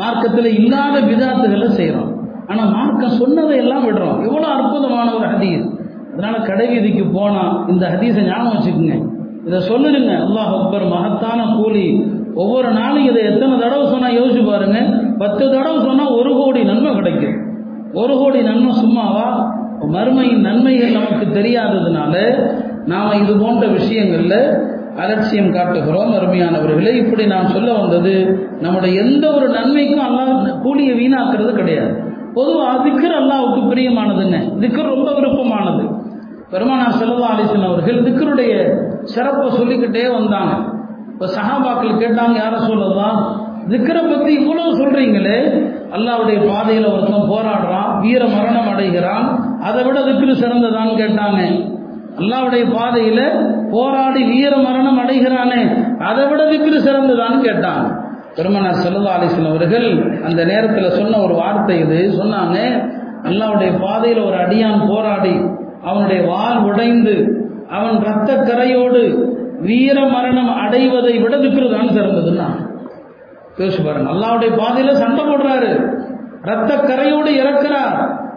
மார்க்கத்தில் 0.00 0.50
இல்லாத 0.58 0.96
விதாத்துகளை 1.10 1.68
செய்கிறோம் 1.78 2.11
ஆனால் 2.52 2.70
மார்க்க 2.72 3.08
சொன்னதை 3.08 3.56
எல்லாம் 3.56 3.84
விடுறோம். 3.86 4.18
எவ்வளோ 4.26 4.46
அற்புதமான 4.46 5.14
ஒரு 5.14 5.26
ஹதீஸ். 5.26 5.64
அதனால 6.12 6.38
கடை 6.38 6.66
வீதிக்கு 6.68 7.04
போனா 7.12 7.64
இந்த 7.68 7.84
ஹதீஸை 7.92 8.24
ஞாபகம் 8.26 8.54
வச்சுக்கோங்க. 8.54 8.96
இதை 9.46 9.58
சொல்லிடுங்க. 9.68 10.12
அல்லாஹ் 10.26 10.50
அக்பர் 10.58 10.86
மகத்தான 10.88 11.56
கூலி. 11.56 11.86
ஒவ்வொரு 12.34 12.70
நாளும் 12.70 13.04
இதை 13.04 13.22
எத்தனை 13.22 13.58
தடவை 13.58 13.86
சொன்னா 13.86 14.08
யோசிச்சு 14.08 14.42
பாருங்க. 14.46 14.78
பத்து 15.18 15.50
தடவை 15.50 15.78
சொன்னா 15.84 16.10
ஒரு 16.10 16.34
கோடி 16.34 16.64
நன்மை 16.64 16.94
கிடைக்கும். 16.94 17.38
ஒரு 17.92 18.14
கோடி 18.16 18.42
நன்மை 18.42 18.72
சும்மாவா? 18.74 19.26
மறுமையின் 19.92 20.40
நன்மைகள் 20.40 20.92
நமக்கு 20.92 21.26
தெரியாததுனால 21.40 22.14
நாம 22.86 23.14
இது 23.14 23.32
போன்ற 23.36 23.66
விஷயங்கள்ல 23.66 24.36
அலட்சியம் 24.96 25.52
காட்டுகிறோம் 25.52 26.12
அருமையானவர்களே. 26.12 26.92
இப்படி 26.94 27.26
நான் 27.26 27.46
சொல்ல 27.46 27.72
வந்தது 27.72 28.14
நம்முடைய 28.60 29.02
எந்த 29.02 29.24
ஒரு 29.32 29.48
நன்மைக்கும் 29.48 30.06
அல்லாஹ் 30.08 30.60
கூலியை 30.62 30.94
வீணாக்குறது 30.94 31.52
கிடையாது. 31.52 31.92
பொதுவாக 32.36 32.74
திக்கர் 32.86 33.16
அல்லாவுக்கு 33.20 33.60
பிரியமானதுங்க 33.70 34.38
திக்கர் 34.62 34.92
ரொம்ப 34.94 35.08
விருப்பமானது. 35.18 35.84
பெருமானா 36.52 36.86
செல்வா 37.00 37.28
அலிசன் 37.34 37.68
அவர்கள் 37.68 38.04
திக்கருடைய 38.06 38.52
சிறப்பை 39.12 39.46
சொல்லிக்கிட்டே 39.58 40.04
வந்தாங்க. 40.16 40.52
இப்போ 41.12 41.26
சஹாபாக்கள் 41.36 42.00
கேட்டாங்க 42.02 42.36
யார 42.42 42.54
சொல்லதா 42.68 43.08
திக்கரை 43.72 44.02
பற்றி 44.10 44.30
இவ்வளவு 44.40 44.78
சொல்றீங்களே. 44.80 45.38
அல்லாவுடைய 45.96 46.38
பாதையில் 46.50 46.88
ஒருத்தன் 46.92 47.30
போராடுறான் 47.32 47.90
வீர 48.04 48.22
மரணம் 48.36 48.70
அடைகிறான் 48.72 49.26
அதை 49.68 49.82
விட 49.86 49.98
திக்ரு 50.08 50.34
சிறந்ததான்னு 50.42 50.94
கேட்டாங்க. 51.02 51.40
அல்லாவுடைய 52.20 52.64
பாதையில் 52.76 53.26
போராடி 53.74 54.22
வீர 54.32 54.52
மரணம் 54.66 55.00
அடைகிறானே 55.02 55.60
அதை 56.08 56.24
விட 56.30 56.42
திக்ரு 56.52 56.78
சிறந்ததான்னு 56.88 57.38
கேட்டாங்க. 57.48 57.84
பெருமனார் 58.36 58.74
செல்லா 58.74 59.12
அலிஸ்லாம் 59.16 59.48
அவர்கள் 59.48 60.18
அந்த 60.24 60.44
நேரத்தில் 60.44 60.90
சொன்ன 60.90 61.18
ஒரு 61.18 61.34
வார்த்தை 61.34 61.78
இது. 61.78 62.12
சொன்னாங்க 62.20 62.56
அல்லாவுடைய 63.24 63.80
பாதையில் 63.80 64.22
ஒரு 64.22 64.36
அடியான் 64.36 64.88
போராடி 64.88 65.40
அவனுடைய 65.82 66.26
வால் 66.26 66.58
உடைந்து 66.58 67.40
அவன் 67.70 68.00
இரத்த 68.00 68.34
கரையோடு 68.34 69.30
வீர 69.60 70.06
மரணம் 70.06 70.56
அடைவதை 70.56 71.18
விட 71.18 71.36
திக்ரு 71.36 71.68
சிறந்ததுன்னா. 71.68 72.48
யோசிச்சு 73.58 73.84
பாருங்க 73.84 74.10
அல்லாவுடைய 74.10 74.56
பாதையில் 74.56 74.94
சண்டை 74.94 75.24
போடுறாரு 75.24 75.70
இரத்த 76.42 76.74
கரையோடு 76.74 77.30
இறக்கிறார். 77.42 77.96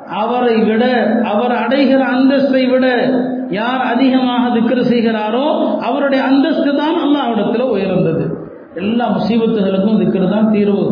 அவரை 0.09 0.55
விட 0.55 0.83
அவர் 1.23 1.51
அடைகிற 1.51 2.01
அந்தஸ்தை 2.15 2.69
விட 2.69 2.87
யார் 3.49 3.81
அதிகமாக 3.81 4.59
திக்ரு 4.59 4.81
செய்கிறாரோ 4.81 5.77
அவருடைய 5.79 6.23
அந்தஸ்து 6.23 6.75
தான் 6.75 6.97
அல்லாவிடத்தில் 7.05 7.61
உயர்ந்தது. 7.61 8.44
எல்லா 8.75 9.05
முசீபத்துகளுக்கும் 9.17 9.99
திக்ரு 10.01 10.29
தான் 10.29 10.51
தீர்வு. 10.51 10.85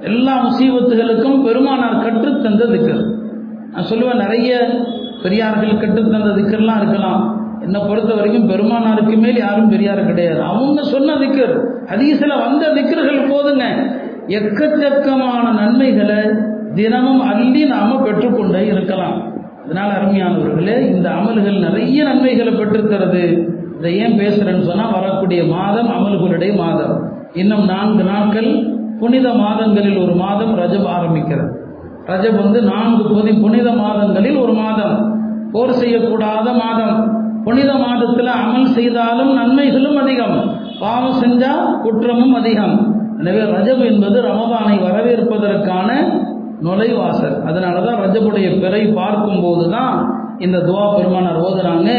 எல்லா 0.00 0.34
முசீபத்துகளுக்கும் 0.46 1.38
பெருமானார் 1.44 2.02
கற்றுத்தந்த 2.04 2.64
திக்கர் 2.74 3.04
நான் 3.72 3.88
சொல்லுவேன் 3.90 4.22
நிறைய 4.24 4.50
பெரியார்கள் 5.22 5.80
கற்றுத்தந்த 5.82 6.30
திக்கர்லாம் 6.38 6.80
இருக்கலாம். 6.82 7.22
என்னை 7.62 7.80
பொறுத்த 7.88 8.14
வரைக்கும் 8.14 8.48
பெருமானாருக்கு 8.50 9.14
மேல் 9.18 9.36
யாரும் 9.36 9.68
பெரியார் 9.68 10.06
கிடையாது. 10.06 10.42
அவங்க 10.42 10.82
சொன்ன 10.82 11.14
திக்கர் 11.14 11.54
ஹதீஸில் 11.92 12.40
வந்த 12.44 12.64
திக்கர்கள் 12.68 13.30
போதுங்க. 13.32 13.64
எக்கச்சக்கமான 14.38 15.44
நன்மைகளை 15.60 16.20
தினமும் 16.74 17.20
அள்ளி 17.20 17.64
நாம 17.64 17.96
பெற்றுக்கொண்டே 18.04 18.62
இருக்கலாம். 18.66 19.18
அதனால் 19.64 19.92
அருமையானவர்களே 19.98 20.76
இந்த 20.94 21.08
அமல்கள் 21.10 21.58
நிறைய 21.58 22.04
நன்மைகளை 22.04 22.52
பெற்றுத்தருது. 22.52 23.24
இதை 23.84 23.98
ஏன் 23.98 24.14
பேசுறேன்னு 24.18 24.60
சொன்னால் 24.60 24.92
வரக்கூடிய 24.92 25.44
மாதம் 25.44 25.88
அமல்களுடைய 25.88 26.56
மாதம். 26.56 26.92
இன்னும் 27.32 27.64
நான்கு 27.64 28.04
நாட்கள் 28.04 28.48
புனித 29.00 29.34
மாதங்களில் 29.34 29.98
ஒரு 30.04 30.14
மாதம் 30.14 30.52
ரஜப் 30.58 30.88
ஆரம்பிக்கிறது. 30.96 31.50
ரஜப் 32.06 32.38
வந்து 32.42 32.62
நான்கு 32.62 33.02
பொதி 33.10 33.32
புனித 33.32 33.72
மாதங்களில் 33.72 34.36
ஒரு 34.36 34.52
மாதம். 34.52 34.94
போர் 35.52 35.70
செய்யக்கூடாத 35.70 36.46
மாதம். 36.62 36.96
புனித 37.44 37.74
மாதத்தில் 37.74 38.32
அமல் 38.38 38.64
செய்தாலும் 38.64 39.32
நன்மைகளும் 39.34 39.96
அதிகம். 39.96 40.36
பாவம் 40.80 41.20
செஞ்சால் 41.22 41.80
குற்றமும் 41.82 42.34
அதிகம். 42.34 42.76
எனவே 43.20 43.42
ரஜப் 43.56 43.84
என்பது 43.92 44.20
ரமதானை 44.22 44.76
வரவேற்பதற்கான 44.86 45.90
நுழைவாசல். 46.60 47.42
அதனால 47.42 47.80
தான் 47.80 48.00
ரஜபுடைய 48.00 48.60
பிறை 48.60 48.86
பார்க்கும்போது 48.86 49.70
தான் 49.70 49.98
இந்த 50.38 50.58
துவா 50.58 50.84
பெருமானார் 50.96 51.40
ஓதுறாங்க 51.46 51.90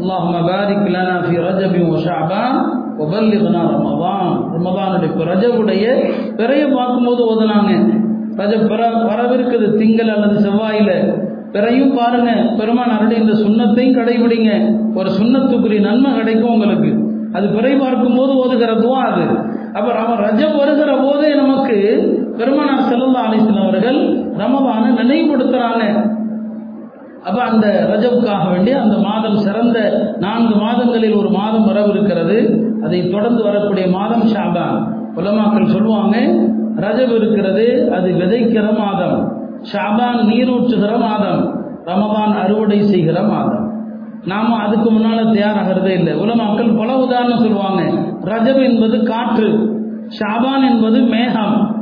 அல்லாஹும்ம 0.00 0.42
பாரிக் 0.48 0.86
லனா 0.94 1.14
ஃபி 1.26 1.34
ரஜபி 1.46 1.80
வ 1.90 1.96
ஷஅபான் 2.06 2.58
வ 2.98 3.06
பல்லிக்னா 3.12 3.62
ரமதான். 3.72 4.30
ரமதானுடைய 4.54 5.26
ரஜவுடைய 5.30 5.84
பிறையை 6.36 6.66
பார்க்கும்போது 6.72 7.22
ஓதுனாங்க 7.30 7.72
ரஜ 8.38 8.54
பிற 8.70 8.82
வரவிருக்குது 9.10 9.76
திங்கள் 9.76 10.08
அல்லது 10.08 10.36
செவ்வாயில. 10.46 10.90
பிறையும் 11.52 11.96
பாருங்க 11.96 12.30
பெருமானாருடைய 12.58 13.18
இந்த 13.22 13.32
சுண்ணத்தையும் 13.32 13.96
கடைபிடிங்க. 13.98 14.50
ஒரு 14.94 15.10
சுண்ணத்துக்குரிய 15.10 15.80
நன்மை 15.80 16.10
கிடைக்கும் 16.14 16.52
உங்களுக்கு. 16.52 16.90
அது 17.32 17.48
பிறை 17.48 17.76
பார்க்கும்போது 17.76 18.32
ஓதுகிற 18.36 18.72
துவா 18.74 19.00
அது. 19.10 19.24
அப்போ 19.74 19.90
ரம 19.92 20.14
ரஜம் 20.16 20.56
வருகிற 20.56 20.96
போதே 20.96 21.34
நமக்கு 21.34 21.76
பெருமானார் 22.38 22.88
செல்லல்லா 22.90 23.20
அலிஸ்லாம் 23.28 23.62
அவர்கள் 23.62 24.00
ரமதானை 24.42 24.88
நினைவுபடுத்துறாங்க. 25.00 25.84
அப்ப 27.24 27.42
அந்த 27.42 27.88
ரஜவுக்காக 27.92 28.50
வேண்டி 28.52 28.72
அந்த 28.72 28.98
மாதம் 28.98 29.36
சிறந்த 29.36 29.78
நான்கு 30.18 30.54
மாதங்களில் 30.54 31.14
ஒரு 31.14 31.30
மாதம் 31.30 31.68
வரவிருக்கிறது 31.68 32.62
அதை 32.82 33.08
தொடர்ந்து 33.08 33.42
வரக்கூடிய 33.42 33.86
மாதம் 33.86 34.22
ஷாபான். 34.22 34.98
உலமாக்கள் 35.16 35.66
சொல்லுவாங்க 35.66 36.16
ரஜப் 36.76 37.14
இருக்கிறது 37.14 37.92
அது 37.92 38.10
விதைக்கிற 38.10 38.78
மாதம். 38.78 39.32
ஷாபான் 39.72 40.26
நீரூற்றுகிற 40.26 40.98
மாதம். 40.98 41.64
ரமதான் 41.84 42.42
அறுவடை 42.42 42.82
செய்கிற 42.82 43.22
மாதம். 43.22 43.72
நாம 44.24 44.56
அதுக்கு 44.56 44.92
முன்னால 44.92 45.22
தயாராகிறதே 45.32 45.88
இல்லை. 45.88 46.14
உலமாக்கள் 46.14 46.78
பல 46.78 46.96
உதாரணம் 46.96 47.38
சொல்லுவாங்க. 47.38 47.82
ரஜப் 48.24 48.64
என்பது 48.64 49.02
காற்று. 49.02 49.48
ஷாபான் 50.18 50.70
என்பது 50.70 51.00
மேகம். 51.00 51.76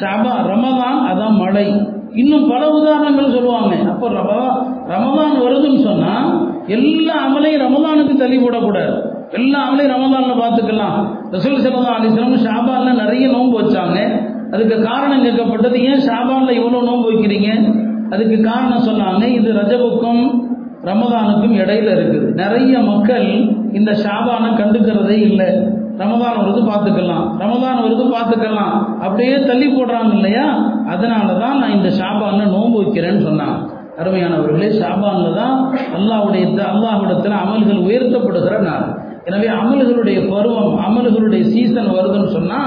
ஷாபா 0.00 0.32
ரமதான் 0.46 1.12
அதான் 1.12 1.38
மழை. 1.38 1.96
இன்னும் 2.14 2.48
பல 2.48 2.70
உதாரணங்கள் 2.70 3.30
சொல்லுவாங்க. 3.30 3.90
அப்போ 3.90 4.08
ரமதான் 4.08 4.56
ரமதான் 4.88 5.46
வருதுன்னு 5.46 5.82
சொன்னா 5.82 6.40
எல்லா 6.66 7.14
அமலையும் 7.28 7.62
ரமதானுக்கு 7.66 8.16
தள்ளி 8.16 8.38
போடக்கூடாது. 8.38 9.02
எல்லா 9.32 9.72
அமலையும் 9.72 9.94
ரமதான்ல 9.96 10.34
பார்த்துக்கலாம். 10.42 10.98
ரசூல் 11.30 11.62
சல்லா 11.64 11.96
அலிஸ்லாம் 11.98 12.46
ஷாபான்ல 12.46 12.94
நிறைய 12.94 13.28
நோன்பு 13.28 13.60
வச்சாங்க. 13.60 14.26
அதுக்கு 14.50 14.82
காரணம் 14.82 15.24
கேட்கப்பட்டது 15.24 15.82
ஏன் 15.82 16.00
ஷாபான்ல 16.08 16.50
இவ்வளோ 16.50 16.82
நோன்பு 16.82 17.12
வைக்கிறீங்க? 17.12 17.76
அதுக்கு 18.10 18.42
காரணம் 18.42 18.86
சொன்னாங்க 18.86 19.24
இது 19.28 19.52
ரஜபுக்கும் 19.52 20.46
ரமதானுக்கும் 20.84 21.56
இடையில 21.56 21.92
இருக்குது. 21.98 22.34
நிறைய 22.34 22.78
மக்கள் 22.78 23.54
இந்த 23.72 23.92
ஷாபானை 23.92 24.56
கண்டுக்கிறதே 24.56 25.20
இல்லை. 25.20 25.77
ரமதான் 26.00 26.38
வருது 26.40 26.60
பார்த்துக்கலாம் 26.70 27.24
ரமதான் 27.42 27.80
வருது 27.84 28.04
பார்த்துக்கலாம் 28.14 28.74
அப்படியே 29.04 29.36
தள்ளி 29.50 29.68
போடுறாங்க 29.74 30.12
இல்லையா? 30.18 30.46
அதனால 30.94 31.26
தான் 31.42 31.58
நான் 31.60 31.76
இந்த 31.78 31.90
ஷாபான்ல 31.98 32.46
நோன்பு 32.54 32.78
வைக்கிறேன்னு 32.82 33.26
சொன்னான் 33.28 33.56
அருமையானவர்களே 34.00 34.68
ஷாபான்ல 34.80 35.30
தான் 35.40 35.56
அல்லாவுடைய 35.96 36.44
அல்லாஹிடத்தில் 36.72 37.40
அமல்கள் 37.44 37.86
உயர்த்தப்படுகிற 37.88 38.58
நாள். 38.68 38.84
எனவே 39.28 39.48
அமல்களுடைய 39.60 40.18
பருவம் 40.34 40.74
அமல்களுடைய 40.88 41.42
சீசன் 41.54 41.90
வருதுன்னு 41.96 42.30
சொன்னா 42.36 42.60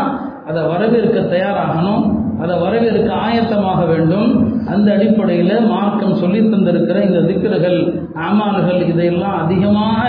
அதை 0.49 0.61
வரவேற்க 0.71 1.19
தயாராகணும் 1.33 2.03
அதை 2.43 2.53
வரவேற்க 2.63 3.09
ஆயத்தமாக 3.25 3.81
வேண்டும். 3.91 4.29
அந்த 4.73 4.87
அடிப்படையில் 4.95 5.67
மார்க்கம் 5.71 6.19
சொல்லி 6.21 6.39
தந்திருக்கிற 6.53 6.97
இந்த 7.07 7.19
திக்கர்கள் 7.29 7.79
ஆமான்கள் 8.27 8.81
இதையெல்லாம் 8.91 9.37
அதிகமாக 9.43 9.99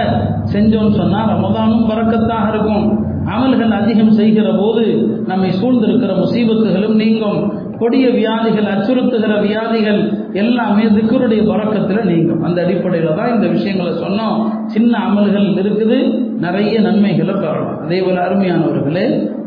செஞ்சோம்னு 0.52 0.98
சொன்னால் 1.00 1.30
ரமதானும் 1.34 1.88
பறக்கத்தாக 1.90 2.46
இருக்கும். 2.54 2.86
அமல்கள் 3.34 3.72
அதிகம் 3.80 4.14
செய்கிற 4.18 4.48
போது 4.60 4.84
நம்மை 5.30 5.50
சூழ்ந்திருக்கிற 5.60 6.12
முசீபத்துகளும் 6.22 6.96
நீங்கும். 7.02 7.40
கொடிய 7.80 8.06
வியாதிகள் 8.18 8.68
அச்சுறுத்துகிற 8.72 9.32
வியாதிகள் 9.46 10.00
எல்லாமே 10.42 10.84
திக்கருடைய 10.96 11.42
பழக்கத்தில் 11.50 12.08
நீங்கும். 12.10 12.42
அந்த 12.46 12.58
அடிப்படையில் 12.64 13.16
தான் 13.18 13.32
இந்த 13.34 13.46
விஷயங்களை 13.46 13.92
சொன்னோம். 14.04 14.38
சின்ன 14.74 14.92
அமல்கள் 15.08 15.48
இருக்குது 15.62 15.98
நிறைய 16.46 16.74
நன்மைகளை 16.80 17.34
பெறலாம். 17.34 17.80
அதே 17.84 18.00
போல 18.00 18.20
அருமையானவர்களே 18.26 19.06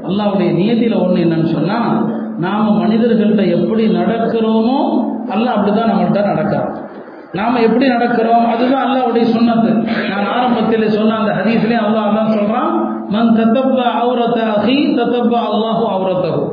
அல்லாவுடைய 0.09 0.49
நியதியில் 0.59 1.01
ஒன்று 1.03 1.23
என்னன்னு 1.25 1.49
சொன்னால் 1.55 1.91
நாம் 2.45 2.79
மனிதர்கள்ட்ட 2.81 3.43
எப்படி 3.57 3.83
நடக்கிறோமோ 3.99 4.79
அல்ல 5.35 5.45
அப்படிதான் 5.55 5.91
நம்மள்கிட்ட 5.91 6.21
நடக்கிறோம் 6.31 6.73
நாம் 7.37 7.63
எப்படி 7.67 7.85
நடக்கிறோம் 7.93 8.43
அதுதான் 8.51 8.85
அல்லாவுடைய 8.87 9.25
சொன்னது 9.35 9.69
நான் 10.11 10.27
ஆரம்பத்தில் 10.35 10.93
சொன்ன 10.97 11.17
அந்த 11.21 11.31
ஹதீஸ்லேயும் 11.39 11.87
அல்லாஹ் 11.87 12.17
தான் 12.17 12.33
சொல்கிறான் 12.35 12.74
மன் 13.13 13.33
தத்தப்ப 13.37 13.79
அவுரத்த 14.01 14.39
அஹி 14.55 14.77
தத்தப்ப 14.99 15.33
அல்லாஹு 15.49 15.83
அவுரத்தகு 15.95 16.43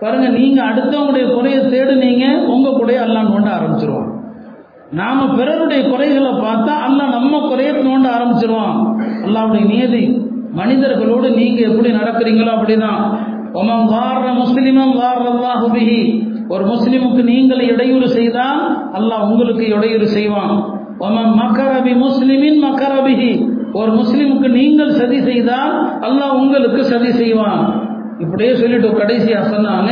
பாருங்க 0.00 0.26
நீங்க 0.38 0.58
அடுத்தவங்களுடைய 0.70 1.26
குறையை 1.36 1.60
தேடுனீங்க 1.72 2.24
உங்க 2.54 2.68
குறையை 2.70 3.00
அல்லா 3.06 3.20
நோண்ட 3.30 3.48
ஆரம்பிச்சிருவான். 3.56 4.10
நாம 5.00 5.26
பிறருடைய 5.38 5.80
குறைகளை 5.92 6.32
பார்த்தா 6.44 6.74
அல்லாஹ் 6.86 7.14
நம்ம 7.16 7.40
குறைய 7.48 7.70
நோண்ட 7.88 8.06
ஆரம்பிச்சிருவான். 8.16 8.78
அல்லாவுடைய 9.26 9.64
நியதி 9.72 10.04
மனிதர்களோடு 10.60 11.28
நீங்க 11.40 11.60
எப்படி 11.70 11.90
நடக்கிறீங்களோ 11.90 12.50
அப்படிதான். 12.56 13.02
ஒமம் 13.60 13.86
வார்ற 13.94 14.26
முஸ்லிமம் 14.42 14.94
வார் 15.00 15.22
ஒரு 16.54 16.64
முஸ்லிமுக்கு 16.72 17.22
நீங்கள் 17.32 17.62
இடையூறு 17.72 18.06
செய்தால் 18.18 18.60
அல்லாஹ் 18.98 19.24
உங்களுக்கு 19.30 19.64
இடையூறு 19.76 20.06
செய்வான். 20.16 20.54
ஒமம் 21.06 21.34
மக்கரபி 21.40 21.92
முஸ்லிமின் 22.06 22.58
மக்கரபிஹி 22.66 23.32
ஒரு 23.72 23.90
முஸ்லீமுக்கு 23.98 24.48
நீங்கள் 24.60 24.96
சதி 25.00 25.18
செய்தால் 25.28 25.74
அல்லாஹ் 26.06 26.38
உங்களுக்கு 26.42 26.80
சதி 26.92 27.10
செய்வான். 27.20 27.62
இப்படியே 28.24 28.52
சொல்லிட்டு 28.60 28.88
கடைசியாக 29.00 29.50
சொன்னாங்க 29.54 29.90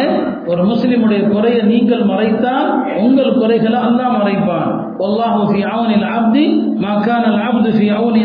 ஒரு 0.50 0.62
முஸ்லீமுடைய 0.70 1.20
குறையை 1.32 1.62
நீங்கள் 1.72 2.04
மறைத்தால் 2.10 2.68
உங்கள் 3.04 3.38
குறைகளை 3.40 3.78
அல்லாஹ் 3.88 4.16
மறைப்பான். 4.18 4.72
அல்லாஹு 5.06 5.40
ஃபி 5.50 5.60
அவனில் 5.74 6.06
அப்தி 6.16 6.44
மக்கானல் 6.86 7.40
அப்து 7.48 7.70
ஃபி 7.78 7.88
அவனி 7.98 8.22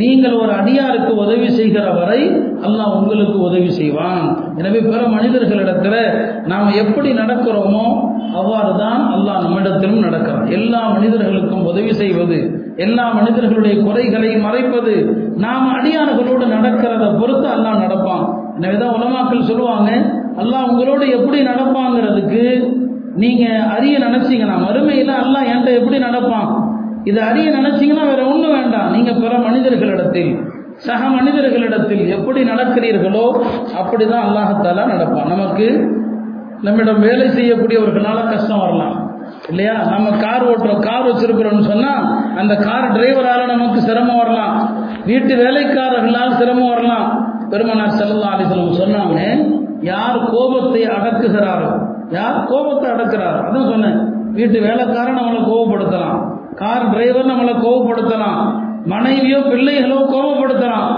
நீங்கள் 0.00 0.34
ஒரு 0.40 0.52
அடியாருக்கு 0.60 1.12
உதவி 1.22 1.48
செய்கிற 1.50 1.92
வரை 1.98 2.20
அல்லாஹ் 2.66 2.92
உங்களுக்கு 2.98 3.38
உதவி 3.46 3.70
செய்வான். 3.78 4.26
எனவே 4.58 4.80
பிற 4.80 5.00
மனிதர்களிடத்தில் 5.14 6.02
நாம் 6.46 6.76
எப்படி 6.82 7.12
நடக்கிறோமோ 7.20 7.86
அவ்வாறு 8.40 8.72
தான் 8.82 9.02
அல்லாஹ் 9.14 9.42
நம்மிடத்திலும் 9.44 10.04
நடக்கிறான். 10.06 10.46
எல்லா 10.58 10.82
மனிதர்களுக்கும் 10.96 11.66
உதவி 11.70 11.92
செய்வது 12.02 12.59
எல்லா 12.84 13.04
மனிதர்களுடைய 13.16 13.74
குறைகளை 13.86 14.30
மறைப்பது 14.44 14.94
நாம் 15.44 15.66
அடியார்களோடு 15.76 16.44
நடக்கிறத 16.54 17.04
பொறுத்து 17.20 17.46
அல்லாஹ் 17.54 17.82
நடப்பான். 17.84 18.24
எனவேதான் 18.58 18.94
உலமாக்கள் 18.98 19.48
சொல்லுவாங்க 19.50 19.90
அல்லாஹ் 20.42 20.68
உங்களோட 20.70 21.02
எப்படி 21.16 21.38
நடப்பாங்கிறதுக்கு 21.50 22.44
நீங்க 23.22 23.44
அறிய 23.74 23.94
நினைச்சீங்கன்னா 24.06 24.56
மறுமையில 24.66 25.10
அல்லாஹ் 25.22 25.48
என்கிட்ட 25.52 25.80
எப்படி 25.80 25.98
நடப்பான்? 26.06 26.50
இதை 27.10 27.20
அறிய 27.30 27.46
நினைச்சீங்கன்னா 27.58 28.04
வேற 28.12 28.22
ஒன்றும் 28.32 28.56
வேண்டாம். 28.58 28.88
நீங்க 28.96 29.12
பிற 29.22 29.32
மனிதர்களிடத்தில் 29.48 30.32
சக 30.86 31.02
மனிதர்களிடத்தில் 31.18 32.04
எப்படி 32.16 32.40
நடக்கிறீர்களோ 32.50 33.26
அப்படிதான் 33.80 34.26
அல்லாஹத்தாலா 34.26 34.84
நடப்பான். 34.94 35.30
நமக்கு 35.34 35.66
நம்மிடம் 36.66 37.04
வேலை 37.08 37.26
செய்யக்கூடியவர்களால 37.36 38.18
கஷ்டம் 38.30 38.62
வரலாம். 38.64 38.96
இல்லையா? 39.50 39.74
நம்ம 39.92 40.08
கார் 40.24 40.44
ஓட்டுறோம் 40.50 40.84
கார் 40.88 41.06
வச்சிருக்கிறோம்னு 41.08 41.70
சொன்னா 41.70 41.92
அந்த 42.40 42.54
கார் 42.66 42.92
டிரைவரால 42.96 43.46
நமக்கு 43.54 43.80
சிரமம் 43.88 44.20
வரலாம். 44.22 44.54
வீட்டு 45.08 45.32
வேலைக்காரர்களால் 45.42 46.38
சிரமம் 46.40 46.70
வரலாம். 46.74 47.06
பெருமனார் 47.52 47.98
செல்லா 48.00 48.30
அலிசலம் 48.34 48.80
சொன்னாங்க 48.82 49.18
யார் 49.90 50.18
கோபத்தை 50.32 50.82
அடக்குகிறாரோ 50.96 51.70
யார் 52.16 52.36
கோபத்தை 52.50 52.86
அடக்குறாரோ 52.94 53.40
அதான் 53.48 53.70
சொன்னேன். 53.74 53.98
வீட்டு 54.38 54.58
வேலைக்காரன் 54.66 55.18
நம்மளை 55.20 55.40
கோபப்படுத்தலாம். 55.50 56.18
கார் 56.60 56.90
டிரைவர் 56.92 57.30
நம்மளை 57.32 57.54
கோபப்படுத்தலாம். 57.64 58.40
மனைவியோ 58.92 59.38
பிள்ளைகளோ 59.50 59.98
கோபப்படுத்தலாம். 60.14 60.92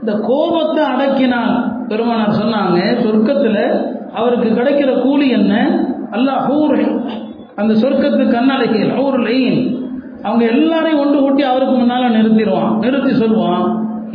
இந்த 0.00 0.12
கோபத்தை 0.30 0.82
அடக்கினால் 0.92 1.54
பெருமானார் 1.90 2.38
சொன்னாங்க 2.42 2.78
சொர்க்கத்தில் 3.04 3.62
அவருக்கு 4.18 4.48
கிடைக்கிற 4.58 4.90
கூலி 5.02 5.26
என்ன? 5.38 5.54
அல்லாஹ் 6.16 6.42
ஹூர் 6.48 6.76
அந்த 7.60 7.72
சொர்க்கத்து 7.82 8.24
கண்ணாடைகள் 8.36 8.92
ஒரு 9.06 9.18
லைன் 9.26 9.58
அவங்க 10.26 10.44
எல்லாரையும் 10.52 11.00
ஒன்று 11.02 11.18
கூட்டி 11.24 11.42
அவருக்கு 11.50 11.74
முன்னால் 11.80 12.14
நிறுத்திடுவான். 12.16 12.72
நிறுத்தி 12.84 13.12
சொல்லுவான் 13.22 13.64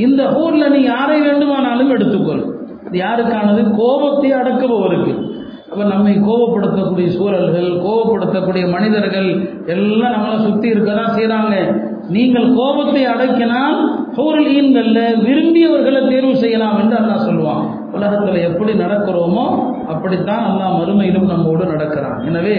இந்த 0.06 0.22
ஊரில் 0.42 0.72
நீ 0.74 0.80
யாரை 0.94 1.18
வேண்டுமானாலும் 1.28 1.92
எடுத்துக்கொள். 1.96 2.42
இது 2.88 2.98
யாருக்கானது? 3.06 3.62
கோபத்தை 3.80 4.30
அடக்குபவருக்கு. 4.40 5.14
அப்போ 5.72 5.84
நம்மை 5.92 6.14
கோபப்படுத்தக்கூடிய 6.28 7.10
சூழல்கள் 7.18 7.68
கோபப்படுத்தக்கூடிய 7.86 8.64
மனிதர்கள் 8.74 9.30
எல்லாம் 9.74 10.16
நம்மளை 10.16 10.38
சுற்றி 10.46 10.68
இருக்க 10.74 10.92
தான் 10.94 11.16
செய்கிறாங்க 11.18 11.56
நீங்கள் 12.16 12.48
கோபத்தை 12.60 13.04
அடக்கினால் 13.12 13.78
ஹூரல் 14.18 14.50
விரும்பியவர்களை 15.28 16.02
தேர்வு 16.10 16.34
செய்யலாம் 16.44 16.80
என்று 16.82 16.98
அண்ணா 17.02 17.16
சொல்லுவான். 17.28 17.64
உலகத்தில் 17.98 18.46
எப்படி 18.50 18.74
நடக்கிறோமோ 18.84 19.46
அப்படித்தான் 19.94 20.44
அல்லா 20.50 20.68
மறுமையிலும் 20.80 21.32
நம்மோடு 21.34 21.66
நடக்கிறான். 21.74 22.20
எனவே 22.30 22.58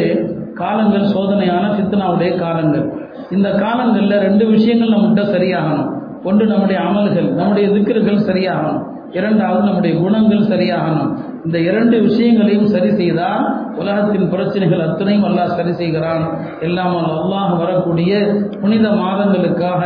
காலங்கள் 0.60 1.10
சோதனையான 1.14 1.64
சித்தனாவுடைய 1.78 2.36
காலங்கள். 2.36 2.86
இந்த 3.30 3.50
காலங்களில் 3.50 4.22
ரெண்டு 4.26 4.46
விஷயங்கள் 4.46 4.94
நம்மகிட்ட 4.94 5.24
சரியாகணும். 5.34 5.90
ஒன்று 6.24 6.46
நம்முடைய 6.46 6.80
அமல்கள் 6.80 7.28
நம்முடைய 7.32 7.68
திக்கர்கள் 7.68 8.26
சரியாகணும். 8.30 8.80
இரண்டாவது 9.12 9.62
நம்முடைய 9.66 9.98
குணங்கள் 10.00 10.48
சரியாகணும். 10.52 11.10
இந்த 11.44 11.58
இரண்டு 11.58 12.00
விஷயங்களையும் 12.00 12.66
சரி 12.66 12.90
செய்தால் 12.94 13.44
உலகத்தின் 13.76 14.28
பிரச்சனைகள் 14.28 14.86
அத்தனையும் 14.88 15.24
அல்லாஹ் 15.24 15.56
சரி 15.58 15.72
செய்கிறான். 15.72 16.24
எல்லாம் 16.60 16.96
அல்லாஹ் 16.96 17.58
வரக்கூடிய 17.58 18.12
புனித 18.60 18.88
மாதங்களுக்காக 18.88 19.82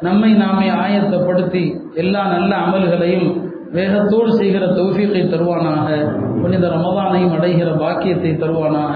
நம்மை 0.00 0.32
நாமே 0.32 0.68
ஆயத்தப்படுத்தி 0.82 1.64
எல்லா 1.94 2.26
நல்ல 2.26 2.50
அமல்களையும் 2.56 3.28
வேகத்தோடு 3.72 4.36
செய்கிற 4.36 4.66
தௌஃபீக்கை 4.66 5.22
தருவானாக 5.28 5.88
புனித 6.42 6.68
ரமதானையும் 6.68 7.34
அடைகிற 7.36 7.78
பாக்கியத்தை 7.78 8.30
தருவானாக. 8.30 8.94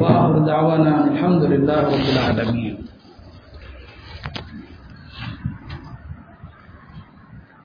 வாஹுர் 0.00 0.46
தாவானா 0.48 0.92
அலமதுல்லா 1.08 1.76
ரப்பில் 1.80 2.20
ஆலமீன். 2.28 2.78